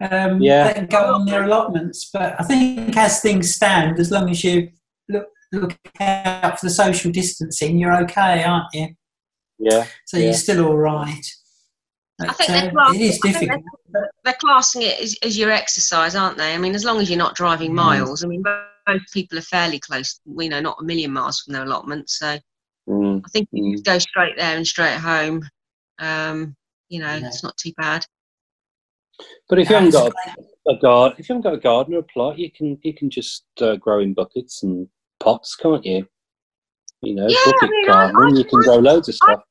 Um, 0.01 0.41
Yeah. 0.41 0.69
They 0.69 0.75
can 0.75 0.87
go 0.87 1.15
on 1.15 1.27
their 1.27 1.45
allotments, 1.45 2.09
but 2.13 2.35
I 2.41 2.45
think 2.45 2.97
as 2.97 3.21
things 3.21 3.55
stand, 3.55 3.99
as 4.01 4.11
long 4.11 4.31
as 4.31 4.43
you 4.43 4.71
look 5.09 5.27
look 5.53 5.77
out 6.01 6.59
for 6.59 6.67
the 6.67 6.71
social 6.73 7.11
distancing, 7.13 7.79
you're 7.79 8.01
okay, 8.05 8.43
aren't 8.45 8.73
you? 8.73 8.89
Yeah, 9.59 9.87
So 10.07 10.17
yeah. 10.17 10.25
you're 10.27 10.33
still 10.35 10.65
all 10.67 10.77
right. 10.77 11.27
I 12.21 12.27
But, 12.27 12.37
think 12.37 12.49
they're 12.51 12.69
uh, 12.69 12.71
classing, 12.71 13.01
it 13.01 13.05
is 13.05 13.21
I 13.25 13.33
think 13.33 13.51
they're, 13.93 14.11
they're 14.25 14.35
classing 14.41 14.83
it 14.83 15.01
as, 15.01 15.17
as 15.23 15.37
your 15.37 15.51
exercise, 15.51 16.15
aren't 16.17 16.39
they? 16.39 16.55
I 16.55 16.59
mean, 16.59 16.75
as 16.75 16.85
long 16.85 16.99
as 17.01 17.11
you're 17.11 17.19
not 17.19 17.35
driving 17.35 17.73
Mm. 17.73 17.75
miles. 17.75 18.25
I 18.25 18.29
mean, 18.29 18.43
most 18.89 19.13
people 19.13 19.39
are 19.39 19.43
fairly 19.43 19.79
close. 19.81 20.21
You 20.25 20.49
know, 20.49 20.61
not 20.61 20.79
a 20.81 20.85
million 20.85 21.13
miles 21.13 21.41
from 21.41 21.53
their 21.55 21.65
allotment. 21.65 22.09
So. 22.11 22.39
I 23.25 23.29
think 23.31 23.49
you 23.53 23.77
Mm. 23.79 23.85
go 23.85 23.99
straight 23.99 24.37
there 24.37 24.57
and 24.57 24.67
straight 24.67 24.97
home. 24.99 25.49
Um, 25.99 26.57
you 26.89 27.01
know, 27.01 27.15
Yeah. 27.15 27.27
it's 27.27 27.43
not 27.43 27.57
too 27.57 27.73
bad. 27.77 28.05
But 29.49 29.59
if 29.59 29.69
you 29.69 29.75
haven't 29.77 29.91
got 29.93 30.13
a, 30.13 30.71
a 30.73 30.77
garden, 30.79 31.17
if 31.19 31.29
you 31.29 31.35
haven't 31.35 31.43
got 31.51 31.55
a 31.59 31.61
garden 31.61 31.95
or 31.95 31.99
a 31.99 32.03
plot, 32.05 32.39
you 32.39 32.51
can 32.51 32.79
you 32.83 32.95
can 32.95 33.11
just 33.11 33.45
uh, 33.61 33.77
grow 33.77 34.01
in 34.01 34.15
buckets 34.15 34.63
and 34.63 34.89
pots, 35.19 35.55
can't 35.57 35.85
you? 35.85 36.07
You 37.03 37.15
know, 37.15 37.27
Yeah, 37.29 37.37
I 37.47 37.51
bucket 37.53 37.71
mean, 37.71 37.85
I- 37.85 37.93
gardening. 37.93 38.35
I- 38.37 38.39
you 38.39 38.45
can 38.45 38.61
grow 38.63 38.77
loads 38.77 39.09
of 39.09 39.15
stuff. 39.17 39.43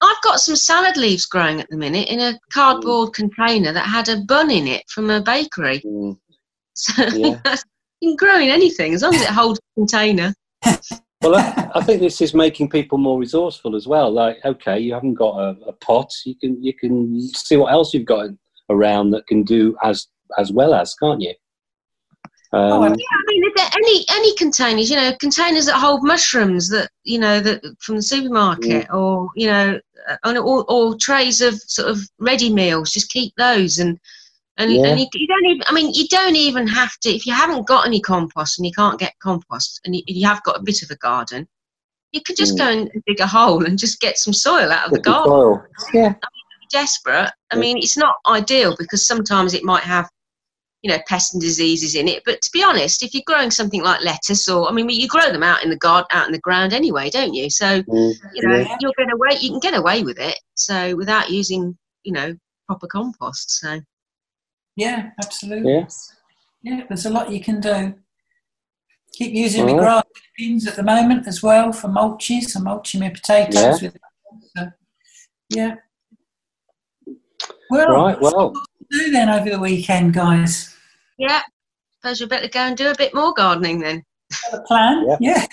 I've 0.00 0.22
got 0.22 0.38
some 0.40 0.54
salad 0.56 0.96
leaves 0.96 1.26
growing 1.26 1.60
at 1.60 1.68
the 1.70 1.76
minute 1.76 2.08
in 2.08 2.20
a 2.20 2.38
cardboard 2.52 3.14
container 3.14 3.72
that 3.72 3.86
had 3.86 4.08
a 4.08 4.18
bun 4.20 4.48
in 4.50 4.68
it 4.68 4.84
from 4.88 5.10
a 5.10 5.20
bakery. 5.20 5.80
Mm. 5.80 6.16
So 6.74 7.02
Yeah. 7.08 7.40
you 8.00 8.10
can 8.10 8.16
grow 8.16 8.38
in 8.38 8.48
anything 8.50 8.94
as 8.94 9.02
long 9.02 9.12
as 9.14 9.22
it 9.22 9.28
holds 9.28 9.58
a 9.58 9.80
container. 9.80 10.32
Well, 11.22 11.36
I, 11.36 11.70
I 11.74 11.84
think 11.84 12.00
this 12.00 12.20
is 12.20 12.34
making 12.34 12.70
people 12.70 12.98
more 12.98 13.18
resourceful 13.18 13.74
as 13.74 13.86
well. 13.86 14.10
Like, 14.10 14.38
okay, 14.44 14.78
you 14.78 14.94
haven't 14.94 15.14
got 15.14 15.36
a, 15.38 15.56
a 15.66 15.72
pot, 15.72 16.12
you 16.24 16.36
can 16.36 16.62
you 16.62 16.74
can 16.74 17.20
see 17.34 17.56
what 17.56 17.72
else 17.72 17.92
you've 17.92 18.04
got 18.04 18.30
around 18.70 19.10
that 19.10 19.26
can 19.26 19.42
do 19.42 19.76
as 19.82 20.06
as 20.38 20.52
well 20.52 20.74
as, 20.74 20.94
can't 20.94 21.20
you? 21.20 21.34
Oh, 22.52 22.82
Um, 22.82 22.82
Yeah, 22.82 22.88
I 22.88 23.22
mean, 23.26 23.38
there 23.58 23.70
any 23.76 24.04
any 24.10 24.34
containers? 24.36 24.90
You 24.90 24.96
know, 24.96 25.12
containers 25.20 25.66
that 25.66 25.78
hold 25.78 26.02
mushrooms 26.02 26.68
that 26.70 26.90
you 27.04 27.18
know 27.18 27.40
that 27.40 27.62
from 27.80 27.96
the 27.96 28.02
supermarket, 28.02 28.90
or 28.92 29.28
you 29.34 29.48
know, 29.48 29.80
or, 30.24 30.64
or 30.70 30.96
trays 30.96 31.40
of 31.40 31.54
sort 31.66 31.88
of 31.88 31.98
ready 32.18 32.52
meals. 32.52 32.92
Just 32.92 33.10
keep 33.10 33.34
those, 33.36 33.78
and 33.78 33.98
and, 34.58 34.72
Yeah. 34.72 34.86
and 34.86 35.00
you, 35.00 35.06
you 35.14 35.26
don't 35.26 35.46
even. 35.46 35.62
I 35.66 35.72
mean, 35.72 35.92
you 35.94 36.06
don't 36.08 36.36
even 36.36 36.66
have 36.66 36.92
to 37.02 37.10
if 37.10 37.26
you 37.26 37.32
haven't 37.32 37.66
got 37.66 37.86
any 37.86 38.00
compost 38.00 38.58
and 38.58 38.66
you 38.66 38.72
can't 38.72 38.98
get 38.98 39.14
compost, 39.20 39.80
and 39.84 39.94
you, 39.96 40.02
you 40.06 40.26
have 40.26 40.42
got 40.42 40.58
a 40.58 40.62
bit 40.62 40.82
of 40.82 40.90
a 40.90 40.96
garden. 40.96 41.48
You 42.12 42.20
could 42.22 42.36
just 42.36 42.54
Mm. 42.54 42.58
go 42.58 42.68
and 42.70 43.02
dig 43.06 43.20
a 43.20 43.26
hole 43.26 43.64
and 43.64 43.78
just 43.78 44.00
get 44.00 44.18
some 44.18 44.32
soil 44.32 44.70
out 44.72 44.86
of 44.86 44.92
the 44.92 44.98
get 45.00 45.04
some 45.06 45.24
garden. 45.24 45.32
soil. 45.32 45.62
Yeah. 45.94 46.14
Desperate. 46.70 47.30
I 47.50 47.54
Yeah. 47.54 47.60
mean, 47.60 47.78
it's 47.78 47.96
not 47.96 48.16
ideal 48.26 48.76
because 48.78 49.06
sometimes 49.06 49.54
it 49.54 49.64
might 49.64 49.84
have 49.84 50.08
you 50.82 50.90
know, 50.92 50.98
pests 51.08 51.34
and 51.34 51.40
diseases 51.42 51.96
in 51.96 52.06
it. 52.06 52.22
But 52.24 52.40
to 52.40 52.50
be 52.52 52.62
honest, 52.62 53.02
if 53.02 53.12
you're 53.12 53.24
growing 53.26 53.50
something 53.50 53.82
like 53.82 54.00
lettuce, 54.04 54.48
or 54.48 54.68
I 54.68 54.72
mean, 54.72 54.88
you 54.88 55.08
grow 55.08 55.32
them 55.32 55.42
out 55.42 55.64
in 55.64 55.70
the 55.70 55.76
garden, 55.76 56.06
out 56.12 56.26
in 56.26 56.32
the 56.32 56.38
ground 56.38 56.72
anyway, 56.72 57.10
don't 57.10 57.34
you? 57.34 57.50
So 57.50 57.82
Mm. 57.82 58.14
you 58.32 58.46
know, 58.46 58.58
Yeah. 58.58 58.76
you'll 58.80 58.92
get 58.96 59.12
away. 59.12 59.38
You 59.40 59.50
can 59.50 59.58
get 59.58 59.74
away 59.74 60.04
with 60.04 60.20
it. 60.20 60.38
So 60.54 60.94
without 60.94 61.30
using, 61.30 61.76
you 62.04 62.12
know, 62.12 62.32
proper 62.68 62.86
compost. 62.86 63.58
So 63.58 63.80
Yeah, 64.78 65.10
absolutely. 65.20 65.72
Yeah. 65.74 65.86
Yeah, 66.62 66.82
there's 66.88 67.04
a 67.04 67.10
lot 67.10 67.32
you 67.32 67.40
can 67.40 67.60
do. 67.60 67.94
Keep 69.14 69.34
using 69.34 69.64
my 69.66 69.72
Alright. 69.72 69.84
grass 69.84 70.04
bins 70.38 70.68
at 70.68 70.76
the 70.76 70.84
moment 70.84 71.26
as 71.26 71.42
well 71.42 71.72
for 71.72 71.88
mulches. 71.88 72.54
I'm 72.56 72.62
mulching 72.62 73.00
my 73.00 73.10
potatoes 73.10 73.82
with 73.82 73.96
so, 74.56 74.66
yeah. 75.50 75.74
Well, 77.70 77.88
Right, 77.90 78.20
well. 78.20 78.52
what 78.52 78.66
do 78.90 79.10
then 79.10 79.28
over 79.28 79.50
the 79.50 79.58
weekend, 79.58 80.14
guys? 80.14 80.76
yeah, 81.18 81.42
suppose 82.00 82.20
we 82.20 82.26
better 82.26 82.46
go 82.48 82.60
and 82.60 82.76
do 82.76 82.88
a 82.90 82.94
bit 82.94 83.12
more 83.14 83.34
gardening 83.34 83.80
then. 83.80 84.04
Got 84.52 84.60
a 84.60 84.62
plan? 84.62 85.16
Yeah. 85.20 85.44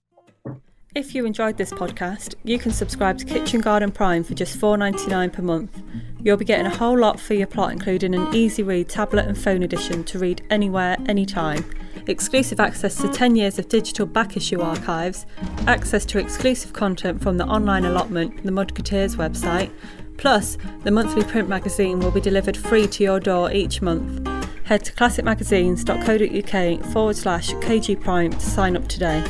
If 0.95 1.13
you 1.13 1.27
enjoyed 1.27 1.57
this 1.57 1.73
podcast, 1.73 2.37
you 2.45 2.57
can 2.57 2.71
subscribe 2.71 3.19
to 3.19 3.25
Kitchen 3.25 3.61
Garden 3.61 3.91
Prime 3.91 4.23
for 4.23 4.33
just 4.33 4.61
$4.99 4.61 5.33
per 5.33 5.43
month. 5.43 5.83
You'll 6.21 6.37
be 6.37 6.45
getting 6.45 6.67
a 6.67 6.77
whole 6.77 6.97
lot 6.97 7.19
for 7.19 7.35
your 7.35 7.49
plot, 7.49 7.73
including 7.73 8.15
an 8.15 8.33
easy 8.33 8.63
read 8.63 8.89
tablet 8.89 9.27
and 9.27 9.37
phone 9.37 9.65
edition 9.65 10.05
to 10.05 10.21
read 10.21 10.47
anywhere, 10.51 10.97
anytime, 11.09 11.69
exclusive 12.07 12.61
access 12.61 12.95
to 13.03 13.09
10 13.09 13.35
years 13.35 13.59
of 13.59 13.69
digital 13.69 14.07
back 14.07 14.37
issue 14.37 14.61
archives, 14.61 15.27
access 15.67 16.05
to 16.05 16.21
exclusive 16.21 16.73
content 16.73 17.21
from 17.21 17.39
the 17.39 17.47
online 17.47 17.87
allotment, 17.87 18.45
the 18.45 18.53
Mudketeers 18.53 19.17
website, 19.17 19.73
plus 20.17 20.59
the 20.85 20.93
monthly 20.93 21.25
print 21.25 21.49
magazine 21.49 21.99
will 21.99 22.13
be 22.13 22.21
delivered 22.21 22.57
free 22.57 22.87
to 22.87 23.03
your 23.03 23.19
door 23.19 23.51
each 23.51 23.83
month. 23.83 24.34
Head 24.64 24.85
to 24.85 24.92
classicmagazines.co.uk 24.92 26.87
forward 26.87 27.16
slash 27.16 27.55
kg 27.55 28.00
prime 28.00 28.33
to 28.33 28.46
sign 28.46 28.77
up 28.77 28.88
today. 28.88 29.24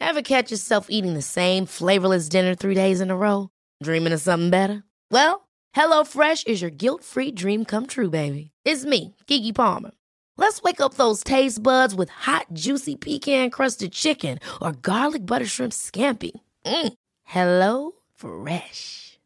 Ever 0.00 0.22
catch 0.22 0.50
yourself 0.50 0.86
eating 0.90 1.14
the 1.14 1.22
same 1.22 1.66
flavorless 1.66 2.28
dinner 2.28 2.54
three 2.56 2.74
days 2.74 3.00
in 3.00 3.10
a 3.10 3.16
row? 3.16 3.50
Dreaming 3.82 4.12
of 4.12 4.20
something 4.20 4.50
better? 4.50 4.82
Well, 5.10 5.48
HelloFresh 5.76 6.48
is 6.48 6.60
your 6.60 6.70
guilt 6.72 7.04
free 7.04 7.30
dream 7.30 7.64
come 7.64 7.86
true, 7.86 8.10
baby. 8.10 8.50
It's 8.64 8.84
me, 8.84 9.14
Keke 9.28 9.54
Palmer. 9.54 9.92
Let's 10.36 10.62
wake 10.62 10.80
up 10.80 10.94
those 10.94 11.22
taste 11.22 11.62
buds 11.62 11.94
with 11.94 12.08
hot, 12.08 12.46
juicy 12.52 12.96
pecan 12.96 13.50
crusted 13.50 13.92
chicken 13.92 14.40
or 14.60 14.72
garlic 14.72 15.26
butter 15.26 15.46
shrimp 15.46 15.72
scampi. 15.72 16.32
Mm. 16.66 16.92
Hello 17.24 17.92
Fresh. 18.14 19.09